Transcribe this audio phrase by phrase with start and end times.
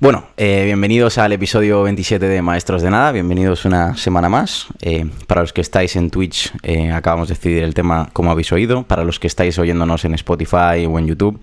[0.00, 4.66] Bueno, eh, bienvenidos al episodio 27 de Maestros de Nada, bienvenidos una semana más.
[4.80, 8.52] Eh, para los que estáis en Twitch, eh, acabamos de decidir el tema como habéis
[8.52, 8.82] oído.
[8.84, 11.40] Para los que estáis oyéndonos en Spotify o en YouTube,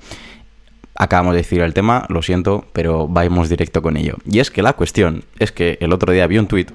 [0.96, 4.18] acabamos de decidir el tema, lo siento, pero vamos directo con ello.
[4.26, 6.68] Y es que la cuestión es que el otro día vi un tweet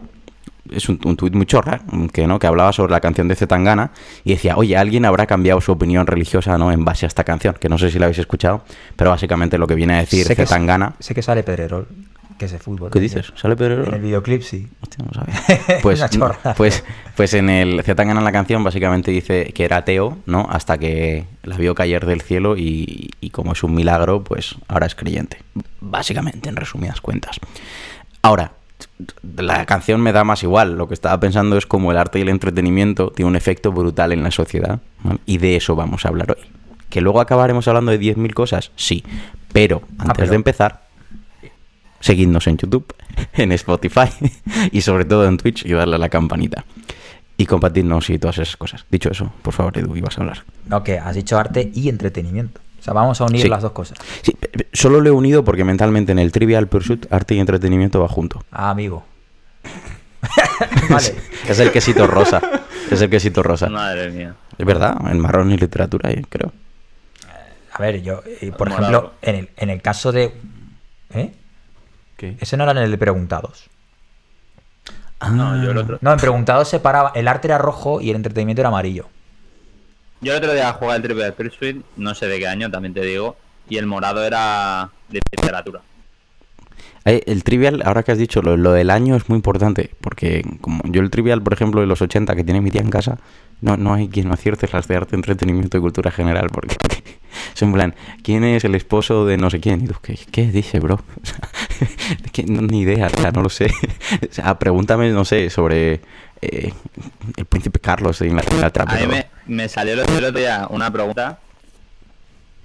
[0.70, 1.80] es un, un tuit muy chorra,
[2.12, 2.38] que, ¿no?
[2.38, 3.90] que hablaba sobre la canción de Zetangana
[4.24, 6.72] y decía, oye, alguien habrá cambiado su opinión religiosa ¿no?
[6.72, 8.62] en base a esta canción, que no sé si la habéis escuchado,
[8.96, 10.94] pero básicamente lo que viene a decir Sé que- Zetangana...
[10.98, 11.86] Sé que sale Pedrerol,
[12.38, 12.90] que es de fútbol.
[12.90, 13.14] ¿Qué también.
[13.14, 13.32] dices?
[13.34, 13.88] ¿Sale Pedrerol?
[13.88, 14.68] En el videoclip sí.
[14.82, 15.78] Hostia, no sabía.
[15.82, 16.54] Pues, Una chorrada.
[16.54, 16.84] pues,
[17.16, 20.46] pues en el Zetangana en la canción básicamente dice que era ateo, ¿no?
[20.50, 24.86] Hasta que la vio caer del cielo y, y como es un milagro, pues ahora
[24.86, 25.38] es creyente.
[25.80, 27.38] Básicamente, en resumidas cuentas.
[28.22, 28.52] Ahora,
[29.36, 30.76] la canción me da más igual.
[30.78, 34.12] Lo que estaba pensando es como el arte y el entretenimiento tiene un efecto brutal
[34.12, 34.80] en la sociedad.
[35.26, 36.44] Y de eso vamos a hablar hoy.
[36.88, 38.70] ¿Que luego acabaremos hablando de 10.000 cosas?
[38.76, 39.04] Sí.
[39.52, 40.82] Pero antes pero- de empezar,
[42.00, 42.86] seguidnos en YouTube,
[43.34, 44.08] en Spotify
[44.72, 46.64] y sobre todo en Twitch y darle a la campanita.
[47.38, 48.86] Y compartirnos y todas esas cosas.
[48.90, 50.44] Dicho eso, por favor, Edu, ibas a hablar.
[50.68, 52.60] No, que has dicho arte y entretenimiento.
[52.86, 53.48] O sea, vamos a unir Sí.
[53.48, 53.98] las dos cosas.
[54.22, 54.36] Sí,
[54.72, 58.44] solo lo he unido porque mentalmente en el Trivial Pursuit arte y entretenimiento va junto.
[58.52, 59.04] Ah, amigo.
[60.88, 61.14] vale.
[61.48, 62.40] Es el quesito rosa.
[62.88, 63.68] Es el quesito rosa.
[63.68, 64.36] Madre mía.
[64.56, 66.52] Es verdad, en marrón y literatura, eh, creo.
[67.72, 68.88] A ver, yo, eh, por Morado.
[68.88, 70.32] ejemplo, en el, en el caso de...
[71.12, 71.32] ¿Eh?
[72.16, 72.36] ¿Qué?
[72.40, 73.68] Ese no era en el de preguntados.
[75.32, 77.10] No, yo el otro, No, en preguntados se paraba...
[77.16, 79.08] El arte era rojo y el entretenimiento era amarillo.
[80.26, 83.00] Yo el otro día jugaba el Triple Pursuit, no sé de qué año, también te
[83.00, 83.36] digo,
[83.68, 85.82] y el morado era de literatura.
[87.04, 90.82] El trivial, ahora que has dicho lo, lo del año es muy importante, porque como
[90.86, 93.18] yo el trivial, por ejemplo, de los 80 que tiene mi tía en casa,
[93.60, 96.74] no, no hay quien no acierte las de arte, entretenimiento y cultura general, porque
[97.54, 99.84] es en plan, ¿quién es el esposo de no sé quién?
[99.84, 100.96] Y tú, ¿qué, qué dice, bro?
[101.22, 101.38] O sea,
[102.32, 103.70] que no, ni idea, o sea, no lo sé.
[104.28, 106.00] O sea, pregúntame, no sé, sobre
[106.42, 106.72] eh,
[107.36, 108.84] el príncipe Carlos de Inglaterra.
[108.88, 111.38] A mí me, me salió el otro día una pregunta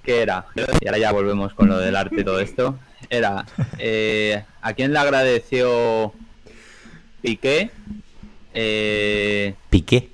[0.04, 0.46] que era,
[0.80, 2.76] y ahora ya volvemos con lo del arte y todo esto,
[3.08, 3.44] era,
[3.78, 6.12] eh, ¿a quién le agradeció
[7.20, 7.70] Piqué?
[8.52, 10.08] Eh, Piqué.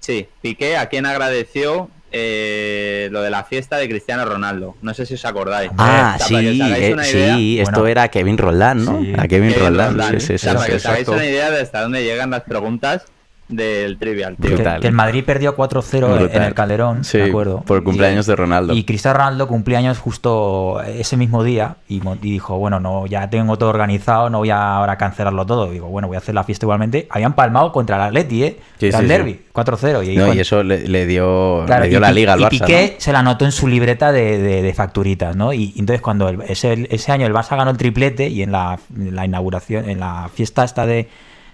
[0.00, 4.76] sí, Piqué, ¿a quién agradeció eh, lo de la fiesta de Cristiano Ronaldo?
[4.82, 5.70] No sé si os acordáis.
[5.78, 7.86] Ah, O sea, sí, hagáis eh, una sí, idea- esto Bueno.
[7.86, 9.00] era Kevin Roldán, ¿no?
[9.00, 9.12] Sí.
[9.16, 10.20] A Kevin Kevin Roldán, Roldán.
[10.20, 11.12] sí, sí, O sí, sea, para que os hagáis exacto.
[11.12, 13.04] una idea de hasta dónde llegan las preguntas
[13.50, 14.56] del trivial, tío.
[14.56, 17.62] Que, que el Madrid perdió 4-0 en- el Calderón, Sí, me acuerdo.
[17.62, 18.72] por el cumpleaños Y- de Ronaldo.
[18.74, 23.56] Y Cristiano Ronaldo cumpleaños justo ese mismo día y, y dijo, bueno, no, ya tengo
[23.58, 25.70] todo organizado, no voy a ahora cancelarlo todo.
[25.70, 27.06] Digo, bueno, voy a hacer la fiesta igualmente.
[27.10, 28.60] Habían palmado contra el Atleti, ¿eh?
[28.78, 29.16] Sí, Era sí, el sí.
[29.16, 30.02] derby, 4-0.
[30.12, 32.44] Y, No, y eso le, le dio, Claro, le dio y la liga al y
[32.44, 32.48] Barça.
[32.50, 33.00] Piqué ¿no?
[33.00, 35.52] se la anotó en su libreta de, de- de facturitas, ¿no?
[35.52, 38.78] Y entonces cuando el- ese, ese año el Barça ganó el triplete y en la,
[38.96, 41.08] en la inauguración, en la fiesta esta de,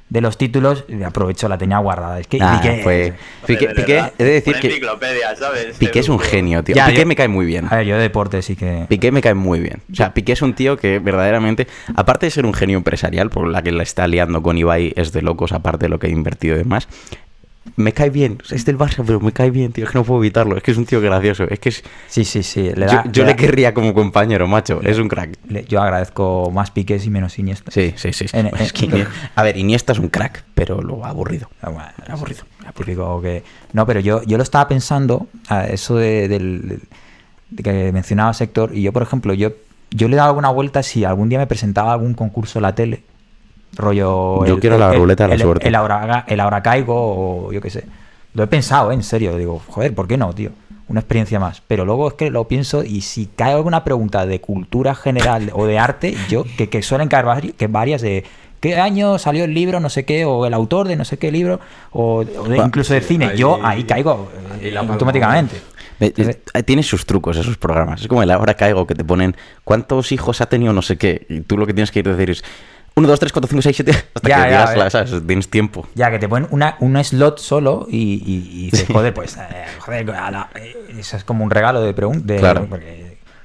[0.09, 2.21] de los títulos, aprovechó, la tenía guardada.
[2.21, 3.12] Es que Ah, Piqué- fue-
[3.47, 5.77] Piqué, De Piqué, verdad, he de decir una que enciclopedia, ¿sabes?
[5.78, 6.77] Piqué es un genio, tío.
[6.77, 7.67] Ya, Piqué yo- me cae muy bien.
[7.69, 8.87] A ver, yo de deporte sí que...
[8.89, 9.83] Piqué me cae muy bien.
[9.91, 13.49] O sea, Piqué es un tío que verdaderamente, aparte de ser un genio empresarial, por
[13.49, 16.11] la que la está liando con Ibai, es de locos, aparte de lo que ha
[16.11, 16.87] invertido y demás.
[17.75, 18.38] Me cae bien.
[18.50, 19.84] Es del Barça, pero me cae bien, tío.
[19.84, 20.56] Es que no puedo evitarlo.
[20.56, 21.44] Es que es un tío gracioso.
[21.44, 21.82] Es que es...
[22.09, 22.62] Sí, sí, sí.
[22.75, 24.81] Le yo da- yo le le da- querría como compañero, macho.
[24.82, 25.37] Es un crack.
[25.49, 27.71] le- yo agradezco más Piqués y menos Iniesta.
[27.71, 28.26] Sí, sí, sí.
[28.32, 31.50] En- Es que en- Ini- a ver, Iniesta es un crack, pero lo aburrido.
[31.60, 32.44] Ah, bueno, Aburrido.
[32.76, 36.81] típico que no pero yo yo lo estaba pensando a eso de, del
[37.50, 39.53] de que mencionaba sector y yo por ejemplo yo
[39.93, 42.75] yo le he dado alguna vuelta si algún día me presentaba algún concurso en la
[42.75, 43.03] tele
[43.76, 45.69] rollo Yo quiero la ruleta de la el, suerte.
[45.69, 46.94] el ahora, el ahora caigo
[47.47, 47.84] o yo qué sé
[48.34, 48.94] lo he pensado ¿eh?
[48.94, 50.50] en serio digo joder por qué no tío
[50.88, 54.41] una experiencia más pero luego es que lo pienso y si cae alguna pregunta de
[54.41, 58.25] cultura general o de arte yo que, que suelen caer vari- que varias de
[58.60, 61.32] qué año salió el libro no sé qué o el autor de no sé qué
[61.32, 61.60] libro
[61.93, 64.28] o, o de- Bueno, incluso de cine ahí- yo ahí caigo
[64.61, 65.56] eh, ahí automáticamente
[65.99, 66.34] eh,
[66.67, 68.02] Tiene sus trucos esos programas.
[68.02, 69.34] Es como el ahora caigo que te ponen
[69.64, 71.25] cuántos hijos ha tenido no sé qué.
[71.31, 72.44] Y tú lo que tienes que ir a decir es
[72.98, 73.90] 1, 2, 3, 4, 5, 6, 7.
[74.14, 75.26] Hasta Ya, que ya, digas la, ¿sabes?
[75.26, 75.87] Tienes tiempo.
[75.94, 79.66] Ya, que te ponen una, un slot solo y, y, y dices, joder, pues, eh,
[79.81, 82.38] joder, a la- eh, eso es como un regalo de preguntas.
[82.38, 82.66] Claro.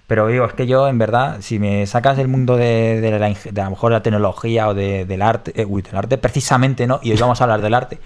[0.08, 3.30] Pero digo, es que yo, en verdad, si me sacas del mundo de, de la,
[3.30, 6.88] de a lo mejor la tecnología o de- del arte, eh, uy, del arte precisamente,
[6.88, 7.02] ¿no?
[7.04, 8.00] Y hoy vamos a hablar del arte,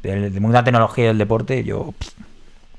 [0.00, 2.08] del, del mundo de la tecnología y del deporte, yo pff,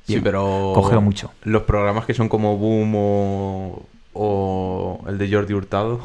[0.07, 0.23] Sí, Bien.
[0.23, 0.71] pero.
[0.73, 1.31] Cogeo mucho.
[1.43, 3.83] Los programas que son como Boom o,
[4.13, 5.99] o el de Jordi Hurtado.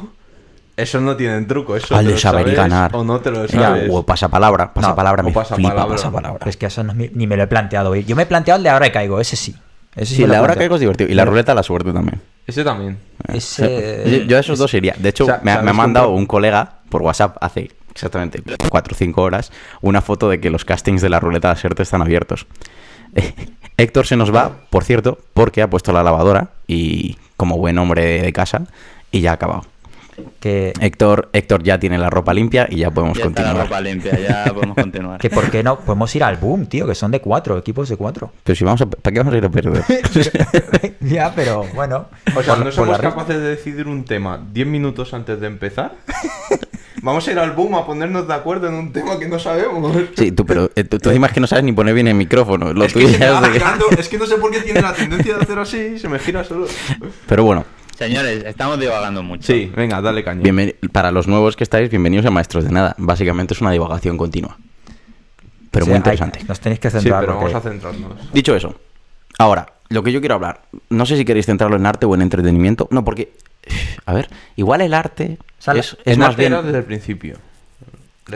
[0.77, 2.95] Esos no tienen truco, eso Al te de lo saber y sabes ganar.
[2.95, 3.89] O no te lo Ya, sabes.
[3.91, 4.73] o pasapalabra.
[4.73, 5.71] Pasapalabra o me pasapalabra.
[5.83, 6.49] flipa pasapalabra.
[6.49, 8.03] es que eso no ni me lo he planteado hoy.
[8.05, 9.55] Yo me he planteado el de ahora y caigo, ese sí.
[9.95, 10.59] Ese Sí, me lo he la hora planteado.
[10.59, 11.09] caigo es divertido.
[11.11, 12.21] Y la ruleta la suerte también.
[12.47, 12.97] Ese también.
[13.27, 14.95] Ese- Yo, yo a esos dos iría.
[14.97, 17.71] De hecho, O sea, me, ha- me ha ¿sabes mandado un colega por WhatsApp hace
[17.93, 19.51] exactamente 4 o 5 horas
[19.81, 22.47] una foto de que los castings de la ruleta de suerte están abiertos.
[23.77, 28.03] Héctor se nos va, por cierto, porque ha puesto la lavadora y como buen hombre
[28.05, 28.61] de, de casa
[29.11, 29.63] y ya ha acabado.
[30.41, 33.67] Que, Héctor, Héctor ya tiene la ropa limpia y ya podemos Ya está la continuar.
[33.67, 35.19] ropa limpia, ya podemos continuar.
[35.21, 37.95] que por qué no podemos ir al boom, tío, que son de cuatro, equipos de
[37.95, 38.33] cuatro.
[38.43, 39.83] Pero si vamos a, ¿para qué vamos a ir a perder?
[40.99, 42.07] ya, pero bueno.
[42.35, 45.93] O sea, por- ¿no somos capaces de decidir un tema 10 minutos antes de empezar?
[47.03, 49.95] Vamos a ir al boom a ponernos de acuerdo en un tema que no sabemos.
[50.15, 52.73] Sí, tú, pero eh, tú, tú que no sabes ni poner bien el micrófono.
[52.73, 55.77] Lo es, que es que no sé por qué tiene la tendencia de hacer así
[55.95, 56.67] y se me gira solo.
[57.27, 57.65] Pero bueno,
[58.05, 59.43] Señores, estamos divagando mucho.
[59.43, 60.41] Sí, venga, dale caña.
[60.41, 62.95] bienveni- para los nuevos que estáis, bienvenidos a Maestros de Nada.
[62.97, 64.57] Básicamente es una divagación continua.
[65.69, 66.43] Pero muy hay- interesante.
[66.47, 67.19] nos tenéis que Sí, centrar.
[67.21, 68.33] pero porque- vamos a centrarnos.
[68.33, 68.73] Dicho eso,
[69.37, 72.23] ahora, lo que yo quiero hablar, no sé si queréis centrarlo en arte o en
[72.23, 72.87] entretenimiento.
[72.89, 73.33] No, porque,
[74.07, 76.53] a ver, igual el arte O sea, es, es En más arte bien...
[76.53, 77.37] era desde el principio.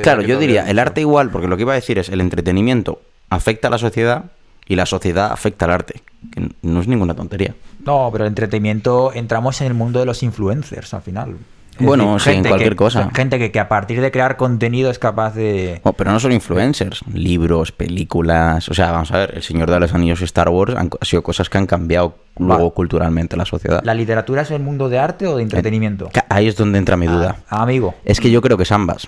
[0.04, 3.02] Claro, yo diría, el arte igual, porque lo que iba a decir es, el entretenimiento
[3.32, 4.26] afecta a la sociedad
[4.68, 6.04] y la sociedad afecta al arte.
[6.32, 7.56] Que no es ninguna tontería.
[7.86, 11.36] No, pero el entretenimiento entramos en el mundo de los influencers al final.
[11.78, 13.10] Es Bueno, sí, en cualquier que- cosa.
[13.14, 15.82] Gente que, que a partir de crear contenido es capaz de.
[15.84, 18.70] Oh, pero no solo influencers, libros, películas.
[18.70, 21.04] O sea, vamos a ver, El Señor de los Anillos y Star Wars han, ha
[21.06, 22.74] sido cosas que han cambiado luego Va.
[22.74, 23.82] culturalmente la sociedad.
[23.84, 26.10] ¿La literatura es el mundo de arte o de entretenimiento?
[26.30, 27.38] Ahí es donde entra mi duda.
[27.50, 27.94] Ah, amigo.
[28.06, 29.08] Es que yo creo que es ambas.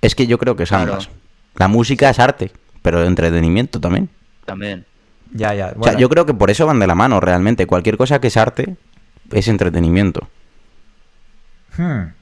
[0.00, 0.92] Es que yo creo que es Claro.
[0.92, 1.10] ambas.
[1.56, 4.08] La música es arte, pero el entretenimiento también.
[4.46, 4.86] También.
[5.32, 5.74] Ya, ya.
[5.78, 7.66] O sea, yo creo que por eso van de la mano realmente.
[7.66, 8.76] Cualquier cosa que es arte
[9.32, 10.28] es entretenimiento.
[11.76, 12.12] Hmm.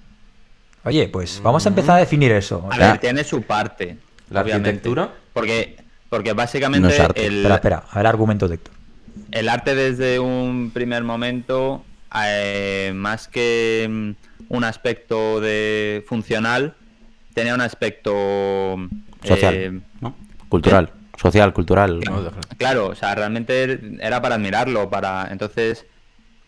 [0.84, 2.66] Oye, pues vamos a empezar a definir eso.
[2.70, 3.98] A sea, ver, tiene su parte.
[4.30, 4.68] ¿La obviamente.
[4.70, 5.12] arquitectura?
[5.32, 5.76] Porque,
[6.08, 7.26] porque básicamente No es arte.
[7.26, 7.84] el, Espera, espera.
[7.90, 8.74] A ver, argumento de Héctor.
[9.32, 11.82] el arte desde un primer momento,
[12.24, 14.10] eh, más que mm,
[14.54, 16.74] un aspecto de funcional,
[17.34, 18.76] tenía un aspecto
[19.24, 20.14] Social, eh, ¿no?
[20.48, 20.90] Cultural.
[21.20, 22.00] Social, cultural.
[22.00, 22.30] No.
[22.56, 25.84] Claro, o sea, realmente era para admirarlo, para entonces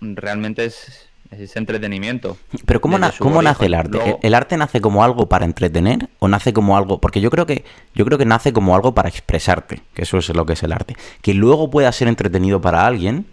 [0.00, 2.36] realmente es, es entretenimiento.
[2.66, 3.98] Pero ¿cómo, na- cómo nace el arte?
[3.98, 7.00] Luego- ¿El, arte nace como algo para entretener o nace como algo?
[7.00, 7.64] Porque yo creo que
[7.94, 10.72] yo creo que nace como algo para expresarte, que eso es lo que es el
[10.72, 10.96] arte.
[11.22, 13.26] Que luego pueda ser entretenido para alguien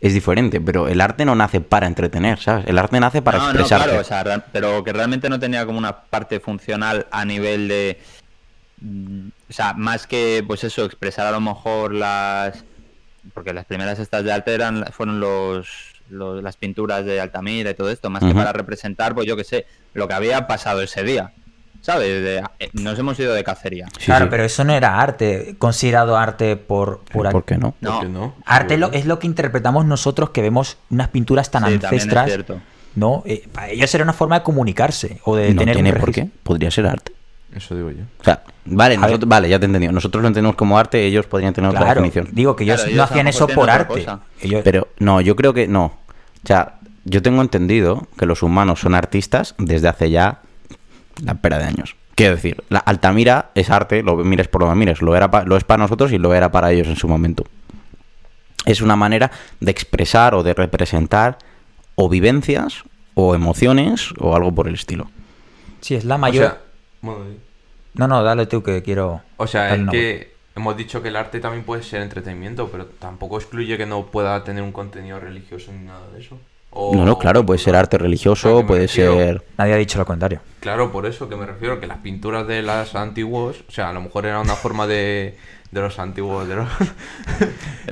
[0.00, 2.66] es diferente, pero el arte no nace para entretener, ¿sabes?
[2.68, 3.84] El arte nace para no, no, expresarte.
[3.88, 7.66] claro, o sea, ra- pero que realmente no tenía como una parte funcional a nivel
[7.66, 7.98] de...
[8.82, 12.64] O sea, más que, pues eso, expresar a lo mejor las...
[13.34, 15.68] Porque las primeras estas de arte eran, fueron los,
[16.10, 19.42] los- las pinturas de Altamira y todo esto, más que para representar, pues yo que
[19.44, 21.32] sé, lo que había pasado ese día.
[21.80, 22.08] ¿Sabes?
[22.22, 23.86] De- eh, nos hemos ido de cacería.
[23.98, 24.30] Sí, claro, sí.
[24.30, 27.00] pero eso no era arte, considerado arte por...
[27.12, 27.72] por ¿Por qué no?
[27.72, 28.00] ¿Por No.
[28.00, 28.34] qué no?
[28.44, 32.46] Arte lo- es lo que interpretamos nosotros que vemos unas pinturas tan Sí, es.
[32.94, 33.22] ¿no?
[33.26, 36.12] Eh, para ellos era una forma de comunicarse o de no tener un tiene por
[36.12, 36.28] qué.
[36.42, 37.12] Podría ser arte.
[37.54, 38.02] Eso digo yo.
[38.20, 39.92] O sea, vale, nosotros- vale, ya te he entendido.
[39.92, 42.28] Nosotros lo entendemos como arte, ellos podrían tener otra definición.
[42.32, 44.06] digo que ellos Claro, no ellos hacían eso por arte.
[44.40, 45.84] Ellos- Pero no, yo creo que no.
[45.86, 50.40] O sea, yo tengo entendido que los humanos son artistas desde hace ya
[51.24, 51.96] la pera de años.
[52.14, 55.44] Quiero decir, la Altamira es arte, lo mires por lo que mires, lo, era pa-
[55.44, 57.44] lo es para nosotros y lo era para ellos en su momento.
[58.64, 59.30] Es una manera
[59.60, 61.38] de expresar o de representar
[61.94, 62.82] o vivencias
[63.14, 65.10] o emociones o algo por el estilo.
[65.80, 66.44] sí, es la O mayor.
[66.44, 66.60] sea,
[67.06, 67.38] bueno, di.
[67.94, 69.22] no, no, dale tú que quiero.
[69.36, 73.38] O sea, es que hemos dicho que el arte también puede ser entretenimiento, pero tampoco
[73.38, 76.38] excluye que no pueda tener un contenido religioso ni nada de eso.
[76.78, 79.42] O- No, no, claro, puede ser arte religioso, me puede refiero- ser...
[79.56, 80.40] Nadie ha dicho lo contrario.
[80.60, 83.92] Claro, por eso que me refiero, que las pinturas de las antiguos, o sea, a
[83.92, 85.38] lo mejor era una forma de,
[85.70, 86.68] de los antiguos, de los...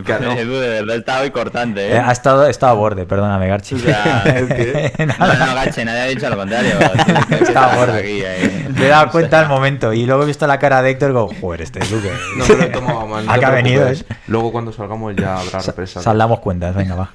[0.05, 0.33] Claro.
[0.33, 1.99] Edu, de verdad estaba hoy cortante, Eh, ¿eh?
[1.99, 3.76] ha estado, estaba a borde, perdóname, Garchi.
[3.76, 4.25] O sea,
[4.99, 5.07] No,
[5.47, 6.73] no, Gache, nadie ha dicho lo contrario.
[7.31, 7.99] Estaba estar borde.
[8.00, 8.69] aquí, eh.
[8.75, 11.12] Me he dado cuenta al momento y luego he visto la cara de Héctor y
[11.12, 12.11] digo, joder, este es Luque.
[12.37, 13.25] No me lo tomaba mal.
[13.25, 13.88] no ¿A te qué ha venido?
[13.88, 13.97] eh?
[14.26, 16.05] Luego cuando salgamos ya habrá Sa- represalias.
[16.05, 17.11] Saldamos cuentas, venga, va.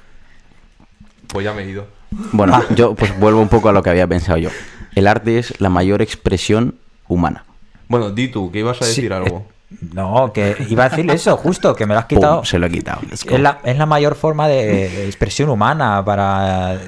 [1.32, 1.86] Pues ya me he ido.
[2.32, 4.50] Bueno, yo pues vuelvo un poco a lo que había pensado yo.
[4.94, 6.76] El arte es la mayor expresión
[7.08, 7.44] humana.
[7.88, 9.46] Bueno, di tú, que ibas a Sí, decir algo.
[9.92, 12.44] No, que iba a decir eso, justo, que me lo has Pum, quitado.
[12.44, 13.00] se lo he quitado.
[13.12, 16.78] Es la, es la mayor forma de expresión humana para eh,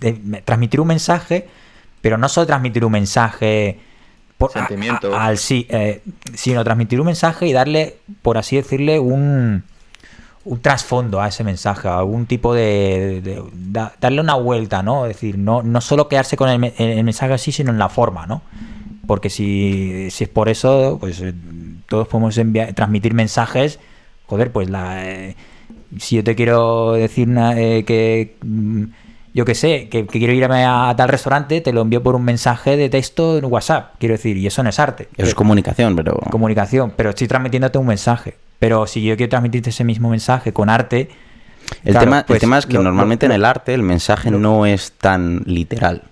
[0.00, 1.46] de- transmitir un mensaje,
[2.00, 3.78] pero no solo transmitir un mensaje
[4.36, 5.14] por, a- Sentimiento.
[5.14, 6.02] a- al sí, eh,
[6.34, 9.62] sino transmitir un mensaje y darle, por así decirle, un,
[10.50, 15.04] un trasfondo a ese mensaje, algún tipo de, de- da- darle una vuelta, ¿no?
[15.06, 17.88] Es decir, no, no solo quedarse con el, me- el mensaje así, sino en la
[17.88, 18.40] forma, ¿no?
[19.06, 21.32] Porque si, si es por eso, pues eh,
[21.88, 23.78] todos podemos enviar, transmitir mensajes.
[24.26, 25.36] Joder, pues la, eh,
[25.98, 28.84] si yo te quiero decir una, eh, que mm,
[29.34, 32.24] yo qué sé, que, que quiero irme a tal restaurante, te lo envío por un
[32.24, 35.08] mensaje de texto en WhatsApp, quiero decir, y eso no es arte.
[35.16, 36.18] Eso es comunicación, pero...
[36.30, 38.34] comunicación, pero estoy transmitiéndote un mensaje.
[38.58, 41.08] Pero si yo quiero transmitirte ese mismo mensaje con arte,
[41.84, 43.82] El, claro, tema, el pues tema es que lo- normalmente lo- en el arte el
[43.82, 46.02] mensaje no es tan literal,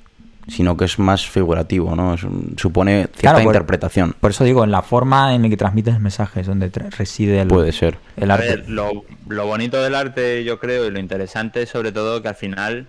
[0.49, 2.15] sino que es más figurativo, ¿no?
[2.15, 4.15] Es un- supone cierta Claro, por- interpretación.
[4.21, 7.41] Por eso digo, en la forma en la que transmites el mensaje es donde reside
[7.41, 7.99] el, Puede ser.
[8.17, 8.47] el arte.
[8.49, 12.29] ver, lo, lo bonito del arte, yo creo, y lo interesante es sobre todo que
[12.29, 12.87] al final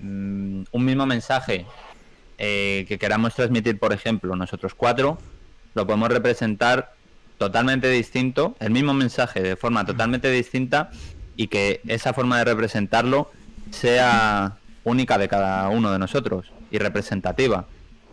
[0.00, 1.66] mm, un mismo mensaje
[2.38, 5.18] eh, que queramos transmitir, por ejemplo, nosotros cuatro,
[5.74, 6.92] lo podemos representar
[7.38, 10.90] totalmente distinto, el mismo mensaje de forma totalmente distinta
[11.36, 13.30] y que esa forma de representarlo
[13.70, 17.66] sea única de cada uno de nosotros y representativa.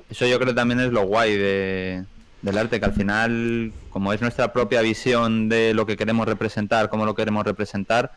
[0.10, 2.04] Eso yo creo también es lo guay de,
[2.42, 6.90] del arte, que al final, como es nuestra propia visión de lo que queremos representar,
[6.90, 8.12] cómo lo queremos representar,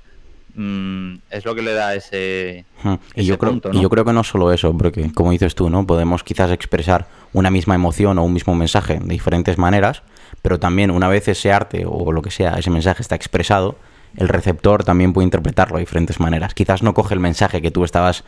[0.54, 2.98] mm, es lo que le da ese, Ujú.
[3.14, 3.82] Y ese yo, creo, punto, y ¿no?
[3.82, 5.86] yo creo que no solo eso, porque como dices tú, ¿no?
[5.86, 10.02] Podemos quizás expresar una misma emoción o un mismo mensaje de diferentes maneras,
[10.44, 13.76] pero también una vez ese arte o lo que sea, ese mensaje está expresado,
[14.14, 16.52] el receptor también puede interpretarlo de diferentes maneras.
[16.52, 18.24] Quizás no coge el mensaje que tú estabas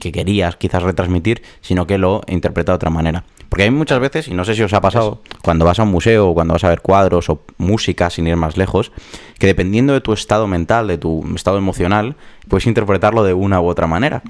[0.00, 3.24] que querías quizás retransmitir, sino que lo interpreta de otra manera.
[3.50, 5.90] Porque hay muchas veces, y no sé si os ha pasado, cuando vas a un
[5.90, 8.90] museo o cuando vas a ver cuadros o música, sin ir más lejos,
[9.38, 12.16] que dependiendo de tu estado mental, de tu estado emocional,
[12.48, 14.22] puedes interpretarlo de una u otra manera.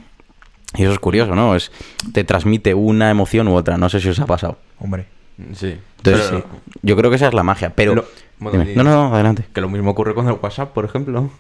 [0.75, 1.55] Y eso es curioso, ¿no?
[1.55, 1.71] Es,
[2.12, 3.78] te transmite una emoción u otra.
[3.78, 4.59] No sé si os ha pasado.
[4.81, 5.17] Hombre.
[5.54, 5.78] Sí.
[5.99, 6.45] Entonces, Pero- sí,
[6.83, 7.71] yo creo que esa es la magia.
[7.75, 7.95] Pero.
[7.95, 8.04] Lo-
[8.38, 8.71] bueno, Dime.
[8.71, 9.45] di- no, no, no, adelante.
[9.52, 11.30] Que lo mismo ocurre con el WhatsApp, por ejemplo.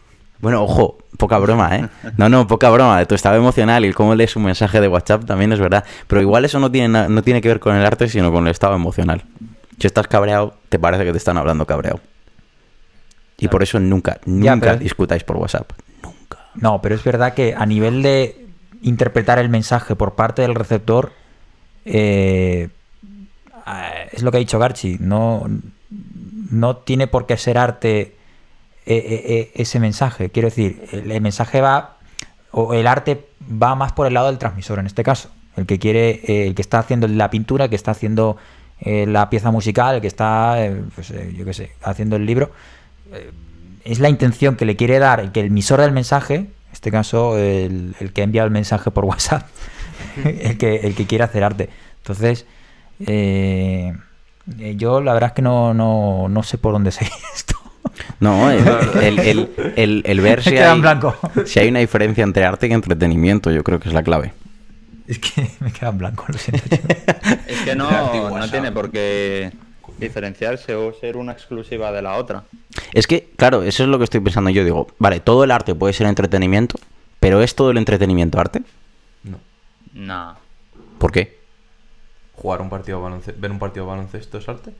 [0.40, 1.88] Bueno, ojo, poca broma, ¿eh?
[2.16, 2.98] No, no, poca broma.
[2.98, 5.84] De tu estado emocional y cómo lees un mensaje de WhatsApp también es verdad.
[6.06, 8.50] Pero igual eso no tiene, no tiene que ver con el arte, sino con el
[8.52, 9.24] estado emocional.
[9.80, 12.00] Si estás cabreado, te parece que te están hablando cabreado.
[13.36, 15.70] Y por eso nunca, Ya, nunca pero- discutáis por WhatsApp.
[16.02, 16.38] Nunca.
[16.54, 18.46] No, pero es verdad que a nivel de
[18.82, 21.12] interpretar el mensaje por parte del receptor,
[21.84, 22.68] eh,
[24.12, 25.46] es lo que ha dicho Garchi, no,
[26.50, 28.16] no tiene por qué ser arte eh,
[28.86, 30.30] eh, eh, ese mensaje.
[30.30, 31.96] Quiero decir, el, mensaje va,
[32.50, 35.30] o el arte va más por el lado del transmisor en este caso.
[35.56, 38.36] El que quiere, eh, el que está haciendo la pintura, el que está haciendo
[38.80, 42.26] eh, la pieza musical, el que está, eh, pues, eh, yo qué sé, haciendo el
[42.26, 42.52] libro
[43.84, 46.90] es la intención que le quiere dar el que el emisor del mensaje, en este
[46.90, 49.48] caso el, el que ha enviado el mensaje por WhatsApp,
[50.24, 51.70] el que, el que quiere hacer arte.
[51.98, 52.44] Entonces,
[53.06, 53.92] eh,
[54.58, 57.54] eh, yo la verdad es que no, no, no sé por dónde seguir esto.
[58.20, 58.66] No, el,
[59.02, 61.14] el- el- el- el ver si hay, blanco.
[61.46, 64.32] si hay una diferencia entre arte y entretenimiento, yo creo que es la clave.
[65.06, 66.62] Es que me queda en blanco, lo siento.
[67.46, 69.50] Es que no, no tiene por qué
[69.98, 72.44] diferenciarse o ser una exclusiva de la otra.
[72.92, 74.64] Es que, claro, eso es lo que estoy pensando yo.
[74.64, 76.78] Digo, vale, todo el arte puede ser entretenimiento,
[77.20, 78.60] pero ¿es todo el entretenimiento arte?
[79.24, 79.38] No.
[79.94, 80.36] No.
[80.98, 81.37] ¿Por qué?
[82.40, 84.72] Jugar un partido de baloncesto, ver un partido de baloncesto es arte.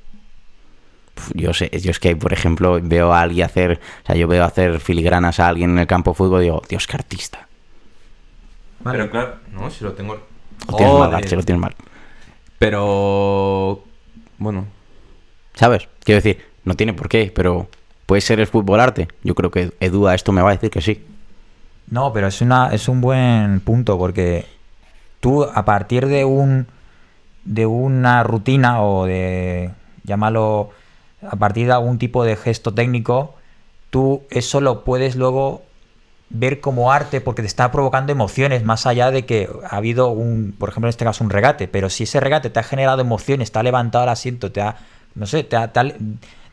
[1.35, 4.45] Yo sé, yo es que, por ejemplo, veo a alguien hacer, o sea, yo veo
[4.45, 7.49] hacer filigranas a alguien en el campo de fútbol y digo, Dios, qué artista.
[8.85, 10.17] Pero claro, no, si lo tengo.
[10.69, 11.15] Lo tienes mal.
[11.15, 11.75] Archie, lo tienes mal.
[12.59, 13.83] Pero.
[14.39, 14.67] Bueno,
[15.59, 15.89] ¿Sabes?
[16.05, 17.69] Quiero decir, no tiene por qué, pero
[18.07, 19.09] ¿puede ser el fútbol arte?
[19.25, 21.05] Yo creo que Edu a esto me va a decir que sí.
[21.91, 24.47] No, pero es una es un buen punto porque
[25.19, 26.69] tú a partir de un
[27.45, 29.71] de una rutina o de
[30.05, 30.71] llámalo
[31.29, 33.35] a partir de algún tipo de gesto técnico,
[33.91, 35.63] tú eso lo puedes luego
[36.31, 40.55] ver como arte porque te está provocando emociones más allá de que ha habido un,
[40.59, 43.51] por ejemplo en este caso un regate, pero si ese regate te ha generado emociones,
[43.51, 44.77] te ha levantado el asiento, te ha,
[45.15, 45.95] no sé, te ha, te ha-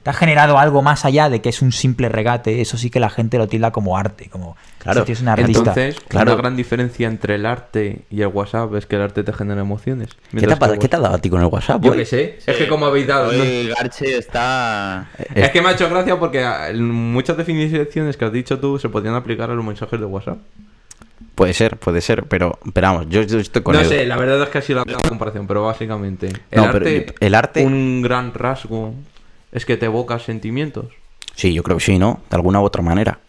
[0.06, 3.00] te ha generado algo más allá de que es un simple regate, eso sí que
[3.00, 5.58] la gente lo tilda como arte, como Claro, tío es un artista.
[5.58, 6.34] entonces, Claro.
[6.34, 9.62] una gran diferencia entre el arte y el WhatsApp es que el arte te genera
[9.62, 10.10] emociones.
[10.30, 11.82] ¿Qué te, ha, que el ¿Qué te ha dado a ti con el WhatsApp?
[11.84, 13.32] Yo qué sé, es que como habéis dado.
[13.32, 13.44] no-
[13.76, 15.08] Garchi está...
[15.34, 18.90] Es que me ha hecho gracia porque ah, muchas definiciones que has dicho tú se
[18.90, 20.38] podían aplicar a los mensajes de WhatsApp.
[21.34, 24.44] Puede ser, puede ser, pero, pero vamos, yo, yo estoy con no sé, la verdad
[24.44, 26.28] es que ha sido la comparación, pero básicamente.
[26.52, 28.94] El, No, pero arte, el arte- Un gran rasgo
[29.56, 30.86] es que te evoca sentimientos.
[31.36, 32.20] Sí, yo creo que sí, ¿no?
[32.30, 33.20] De alguna u otra manera.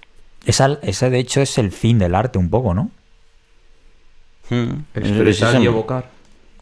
[0.45, 2.91] Esa, ese de hecho es el fin del arte un poco, ¿no?
[4.51, 6.15] Hmm, Expresar y evocar.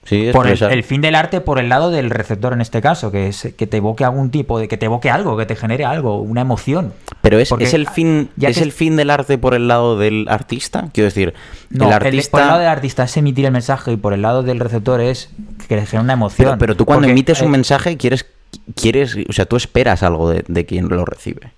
[0.07, 0.73] Sí, Por el, expresar.
[0.77, 3.67] el fin del arte por el lado del receptor en este caso, que es que
[3.67, 6.93] te evoque algún tipo de que te evoque algo, que te genere algo, una emoción.
[7.23, 9.67] Pero es, Porque es el fin ya es que- el fin del arte por el
[9.67, 10.91] lado del artista.
[10.93, 11.33] Quiero decir,
[11.71, 12.31] No, el el artista.
[12.33, 15.01] por el lado del artista es emitir el mensaje y por el lado del receptor
[15.01, 15.31] es
[15.69, 16.49] que le genera una emoción.
[16.49, 18.27] pero, pero tú cuando Porque, emites un eh, mensaje quieres
[18.75, 21.53] quieres, o sea, tú esperas algo de, de quien lo recibe.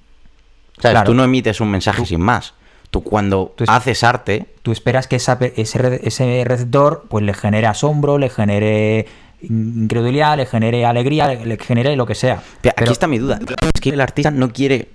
[0.79, 0.93] ¿Sabes?
[0.93, 1.05] Claro.
[1.07, 2.55] Tú no emites un mensaje sin más.
[2.91, 7.35] Tú cuando Tú es- haces arte, Tú esperas que esa ese, ese receptor pues le
[7.35, 9.07] genere asombro, le genere
[9.43, 12.43] incredulidad, le genere alegría, le, le genere lo que sea.
[12.63, 13.39] Pero aquí Pero- está mi duda.
[13.75, 14.89] Es que el artista no quiere.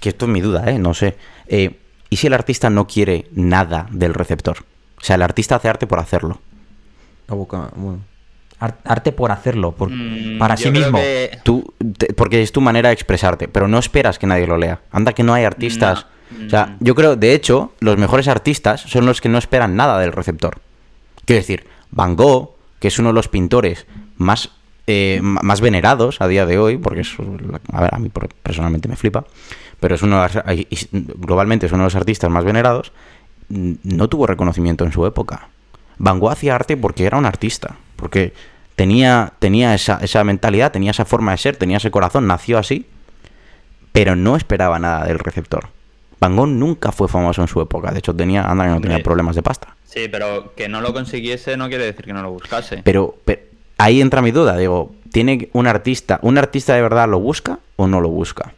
[0.00, 0.78] Que esto es mi duda, ¿eh?
[0.78, 1.16] No sé.
[1.48, 1.78] Eh,
[2.10, 4.58] ¿Y si el artista no quiere nada del receptor?
[5.00, 6.38] O sea, el artista hace arte por hacerlo.
[7.28, 8.00] La boca, bueno.
[8.58, 10.98] Ar- arte por hacerlo, por- Mm, para sí mismo.
[10.98, 14.56] que- Tú, te- porque es tu manera de expresarte, pero no esperas que nadie lo
[14.56, 14.80] lea.
[14.92, 16.06] Anda que no hay artistas.
[16.38, 16.46] No.
[16.46, 16.76] O sea, Mm.
[16.84, 20.58] yo creo, de hecho, los mejores artistas son los que no esperan nada del receptor.
[21.24, 23.86] Quiero decir, Van Gogh, que es uno de los pintores
[24.16, 24.50] más,
[24.88, 27.14] eh, más venerados a día de hoy, porque es,
[27.72, 29.24] a ver, a mí por- personalmente me flipa,
[29.80, 32.92] pero es uno de los- globalmente es uno de los artistas más venerados,
[33.48, 35.48] no tuvo reconocimiento en su época.
[35.98, 38.32] Van Gogh hacía arte porque era un artista, porque
[38.76, 42.86] tenía, tenía esa, esa mentalidad, tenía esa forma de ser, tenía ese corazón, nació así,
[43.92, 45.68] pero no esperaba nada del receptor.
[46.20, 49.02] Van Gogh nunca fue famoso en su época, de hecho tenía, anda que no tenía
[49.02, 49.74] problemas de pasta.
[49.84, 52.82] Sí, pero que no lo consiguiese no quiere decir que no lo buscase.
[52.84, 53.40] Pero, pero
[53.78, 57.86] ahí entra mi duda, digo, ¿tiene un artista, un artista de verdad lo busca o
[57.86, 58.52] no lo busca?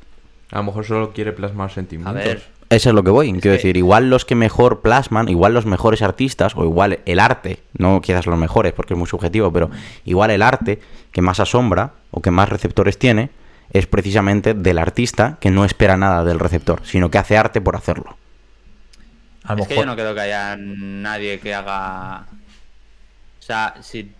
[0.50, 2.16] A lo mejor solo quiere plasmar sentimientos.
[2.16, 3.30] A ver, Eso es lo que voy.
[3.32, 7.18] Quiero que- decir, igual los que mejor plasman, igual los mejores artistas, o igual el
[7.18, 9.70] arte, no quizás los mejores porque es muy subjetivo, pero
[10.04, 13.30] igual el arte que más asombra o que más receptores tiene
[13.72, 17.74] es precisamente del artista que no espera nada del receptor, sino que hace arte por
[17.76, 18.16] hacerlo.
[19.44, 22.26] A lo es que yo no creo que haya nadie que haga.
[23.40, 24.12] O sea, si.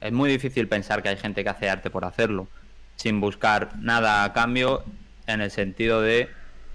[0.00, 2.48] Es muy difícil pensar que hay gente que hace arte por hacerlo,
[2.96, 4.84] sin buscar nada a cambio,
[5.26, 6.28] en el sentido de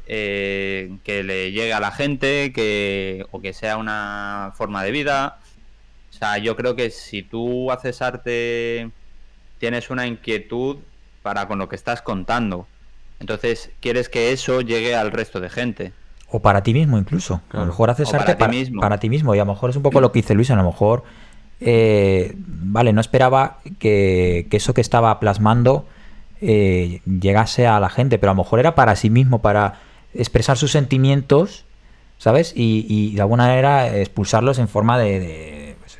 [0.07, 5.39] eh, que le llegue a la gente, que o que sea una forma de vida.
[6.09, 8.89] O sea, yo creo que si tú haces arte,
[9.59, 10.77] tienes una inquietud
[11.21, 12.67] para con lo que estás contando.
[13.19, 15.93] Entonces, quieres que eso llegue al resto de gente.
[16.29, 17.41] O para ti mismo incluso.
[17.51, 18.81] A lo mejor haces O para arte ti para, mismo.
[18.81, 19.35] para ti mismo.
[19.35, 20.51] Y a lo mejor es un poco lo que dice Luis.
[20.51, 21.03] A lo mejor,
[21.59, 25.85] eh, vale, no esperaba que, que eso que estaba plasmando
[26.41, 29.75] eh, llegase a la gente, pero a lo mejor era para sí mismo, para
[30.15, 31.65] expresar sus sentimientos,
[32.17, 32.53] ¿sabes?
[32.55, 35.97] Y, y de alguna manera expulsarlos en forma de, de, pues,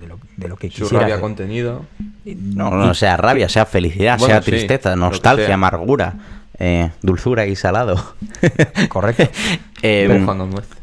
[0.00, 1.00] de lo, de lo que Su quisiera.
[1.02, 1.22] rabia hacer.
[1.22, 1.78] contenida.
[2.24, 5.54] No, no, sea rabia, sea felicidad, Bueno, sea tristeza, nostalgia, sea.
[5.54, 6.14] amargura,
[6.58, 8.14] eh, dulzura y salado.
[8.88, 9.24] Correcto.
[9.82, 10.26] Eh,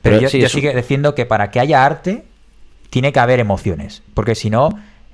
[0.01, 2.25] Pero yo, sí, yo sigo diciendo que para que haya arte
[2.89, 4.69] tiene que haber emociones, porque si no,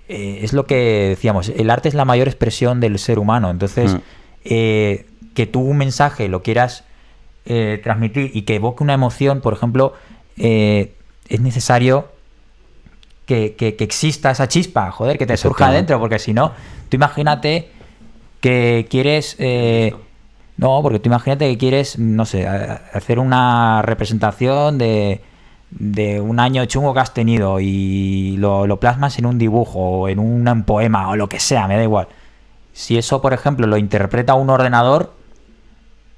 [0.08, 3.95] eh, es lo que decíamos, el arte es la mayor expresión del ser humano, entonces
[3.95, 3.99] Mm.
[4.45, 6.86] eh, que tú un mensaje lo quieras
[7.45, 9.93] eh, transmitir y que evoque una emoción, por ejemplo,
[10.38, 10.93] eh,
[11.29, 12.08] es necesario
[13.25, 16.51] que, que- que exista esa chispa, joder, que te surja adentro, porque si no,
[16.89, 17.69] tú imagínate
[18.41, 19.36] que quieres...
[19.39, 19.93] eh,
[20.58, 25.19] no, porque tú imagínate que quieres, no sé, hacer una representación de,
[25.71, 30.10] de un año chungo que has tenido y lo, lo plasmas en un dibujo o
[30.10, 32.08] en un poema o lo que sea, me da igual.
[32.71, 35.13] Si eso, por ejemplo, lo interpreta un ordenador,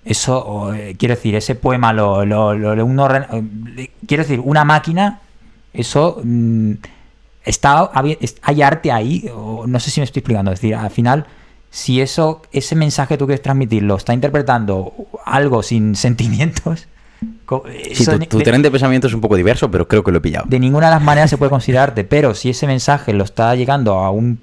[0.05, 3.25] eso, o, eh, quiero decir, ese poema lo, lo, lo- lo- un orden-
[3.77, 5.19] eh, quiero decir, una máquina,
[5.73, 6.71] eso mm,
[7.43, 7.91] está,
[8.43, 11.25] hay arte ahí, o no sé si me estoy explicando, es decir, al final,
[11.69, 14.93] si eso, ese mensaje que tú quieres transmitir lo está interpretando
[15.25, 16.87] algo sin sentimientos,
[17.45, 17.63] co-
[17.93, 20.19] sí, tu, tu de- tren de pensamiento es un poco diverso, pero creo que lo
[20.19, 20.45] he pillado.
[20.47, 23.55] de ninguna de las maneras se puede considerar arte, pero si ese mensaje lo está
[23.55, 24.39] llegando a un,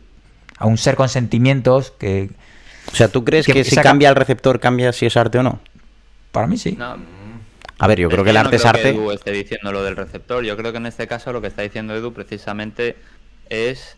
[0.59, 2.31] a un ser con sentimientos, que
[2.90, 5.38] O sea, ¿tú crees que que, si saca- cambia el receptor, cambia si es arte
[5.38, 5.61] o no?
[6.33, 6.73] para mí sí.
[6.79, 6.97] No,
[7.79, 8.88] A ver, yo creo que el no arte es creo que arte.
[8.90, 10.42] Edu esté diciendo lo del receptor.
[10.45, 12.97] Yo creo que en este caso lo que está diciendo Edu precisamente
[13.51, 13.97] es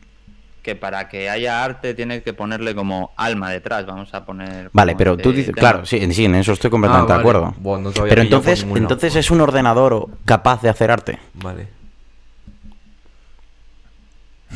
[0.64, 3.85] que para que haya arte tiene que ponerle como alma detrás.
[3.87, 4.70] Vamos a poner.
[4.73, 5.61] Vale, pero este tú dices, tema.
[5.61, 7.38] claro, sí, sí, en eso estoy completamente Ah, de vale.
[7.38, 7.55] acuerdo.
[7.61, 11.18] Bueno, no pero entonces, entonces es un ordenador capaz de hacer arte.
[11.35, 11.68] Vale.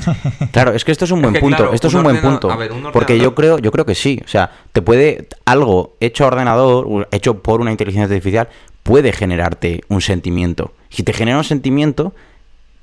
[0.53, 1.57] Claro, es que esto es un Es buen que, punto.
[1.57, 2.51] claro, esto es un un buen punto.
[2.51, 4.21] a ver, un porque yo creo, yo creo que sí.
[4.25, 8.49] O sea, te puede algo hecho a ordenador, hecho por una inteligencia artificial,
[8.83, 10.73] puede generarte un sentimiento.
[10.89, 12.15] Si te genera un sentimiento,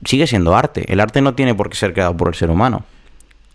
[0.04, 0.92] sigue siendo arte.
[0.92, 2.84] El arte no tiene por qué ser creado por el ser humano.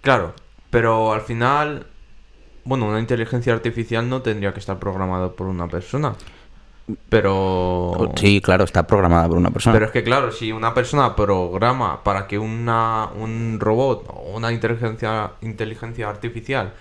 [0.01, 0.35] Claro,
[0.71, 1.87] pero al final,
[2.65, 6.15] bueno, una inteligencia artificial no tendría que estar programada por una persona.
[7.09, 8.13] Pero...
[8.17, 9.75] Sí, claro, está programada por una persona.
[9.75, 14.53] Pero es que claro, si una persona programa para que una, un robot o una
[14.53, 16.73] inteligencia, inteligencia artificial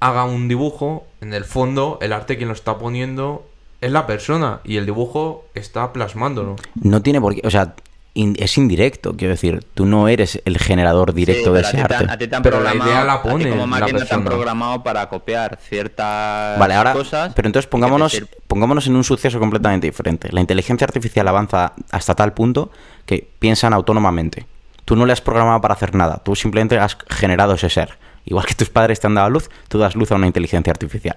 [0.00, 3.46] haga un dibujo, en el fondo el arte quien lo está poniendo
[3.80, 6.56] es la persona y el dibujo está plasmándolo.
[6.82, 7.42] No tiene por qué.
[7.46, 7.74] O sea,
[8.14, 11.76] in- es indirecto, quiero decir, tú no eres el generador directo Sí, de a ese
[11.76, 12.06] te arte.
[12.12, 14.82] a ti te han Pero la idea la pone como la máquina te han programado
[14.82, 17.32] para copiar ciertas Vale, ahora, cosas.
[17.34, 20.28] pero entonces pongámonos, pongámonos en un suceso completamente diferente.
[20.32, 22.70] La inteligencia artificial avanza hasta tal punto
[23.06, 24.46] que piensan autónomamente.
[24.84, 27.98] Tú no le has programado para hacer nada, tú simplemente has generado ese ser.
[28.26, 31.16] Igual que tus padres te han dado luz, tú das luz a una inteligencia artificial.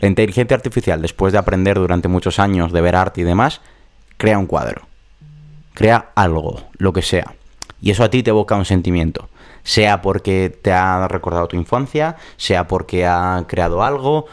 [0.00, 3.60] La inteligencia artificial, después de aprender durante muchos años de ver arte y demás,
[4.16, 4.82] crea un cuadro.
[5.76, 7.34] Crea algo, lo que sea.
[7.80, 9.28] Y eso a ti te evoca un sentimiento.
[9.62, 14.26] Sea porque te ha recordado tu infancia, sea porque ha creado algo.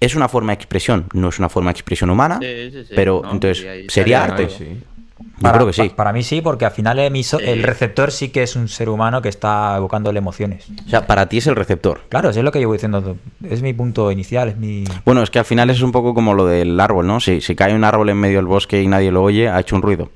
[0.00, 2.92] Es una forma de expresión, no es una forma de expresión humana, Sí, sí, sí.
[2.96, 4.48] pero No, entonces sí, ahí sería arte.
[4.48, 4.66] Yo
[5.42, 5.88] Para, creo que sí.
[5.90, 7.50] pa- para mí sí, porque al final el, emisor- Sí.
[7.50, 10.66] el receptor sí que es un ser humano que está evocándole emociones.
[10.86, 12.00] O sea, para ti es el receptor.
[12.08, 13.16] Claro, eso es lo que llevo diciendo.
[13.46, 14.84] Es mi punto inicial, es mi...
[15.04, 17.20] Bueno, es que al final es un poco como lo del árbol, ¿no?
[17.20, 19.76] Si, si cae un árbol en medio del bosque y nadie lo oye, ha hecho
[19.76, 20.10] un ruido.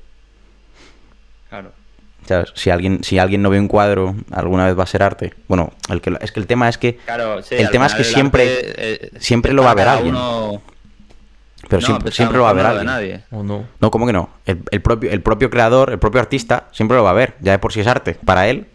[2.53, 5.33] Si alguien, si alguien no ve un cuadro, alguna vez va a ser arte.
[5.47, 6.95] Bueno, el que, lo- es que el tema es que.
[6.97, 9.87] Claro, sí, el tema es que el siempre, arte, eh, siempre lo va a ver
[9.87, 10.15] alguien.
[10.15, 10.61] uno-
[11.67, 12.85] Pero No, siempre, pero siempre a lo va a ver alguien.
[12.85, 13.23] nadie.
[13.31, 13.65] ¿O no?
[13.79, 14.29] No, ¿cómo que no?
[14.45, 17.33] El, el propio, el propio creador, el propio artista, siempre lo va a ver.
[17.41, 18.15] Ya de por sí es arte.
[18.23, 18.67] Para él,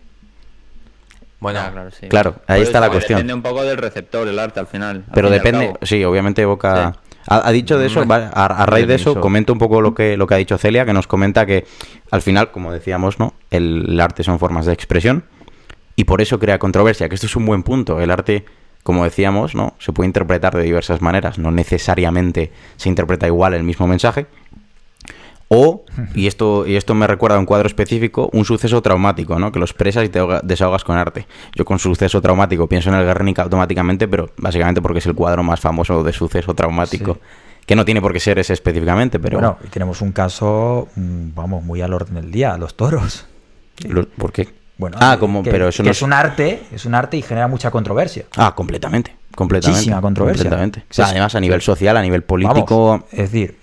[1.39, 2.07] Bueno, Ah, claro, sí.
[2.09, 3.17] Claro, ahí está la cuestión.
[3.19, 5.05] Depende un poco del receptor, el arte al final.
[5.09, 5.73] al pero depende.
[5.83, 6.93] Sí, obviamente evoca.
[6.93, 6.99] Sí.
[7.26, 9.94] Ha, ha dicho de eso, va- a, a raíz de eso, comento un poco lo
[9.94, 11.66] que, lo que ha dicho Celia, que nos comenta que
[12.11, 13.35] al final, como decíamos, ¿no?
[13.50, 15.24] El, el arte son formas de expresión
[15.96, 18.00] y por eso crea controversia, que esto es un buen punto.
[18.00, 18.46] El arte,
[18.83, 19.74] como decíamos, ¿no?
[19.78, 24.26] Se puede interpretar de diversas maneras, no necesariamente se interpreta igual el mismo mensaje.
[25.53, 25.85] O,
[26.15, 29.51] y esto, y esto me recuerda a un cuadro específico, un suceso traumático, ¿no?
[29.51, 31.27] Que lo expresas y te ahoga- desahogas con arte.
[31.57, 35.43] Yo con suceso traumático pienso en el Guernica automáticamente, pero básicamente porque es el cuadro
[35.43, 37.15] más famoso de suceso traumático.
[37.15, 37.21] Sí.
[37.67, 39.39] Que no tiene por qué ser ese específicamente, pero...
[39.39, 43.27] Bueno, y tenemos un caso, mm, vamos, muy al orden del día, los toros.
[44.19, 44.49] ¿Por qué?
[44.79, 47.23] Bueno, ah, como, que- pero eso que no es un arte, es un arte y
[47.23, 48.25] genera mucha controversia.
[48.37, 49.17] Ah, completamente.
[49.35, 49.79] Completamente.
[49.81, 50.45] Muchísima controversia.
[50.45, 50.85] Completamente.
[51.03, 52.89] Además, a nivel social, a nivel político...
[52.91, 53.59] Vamos, es decir,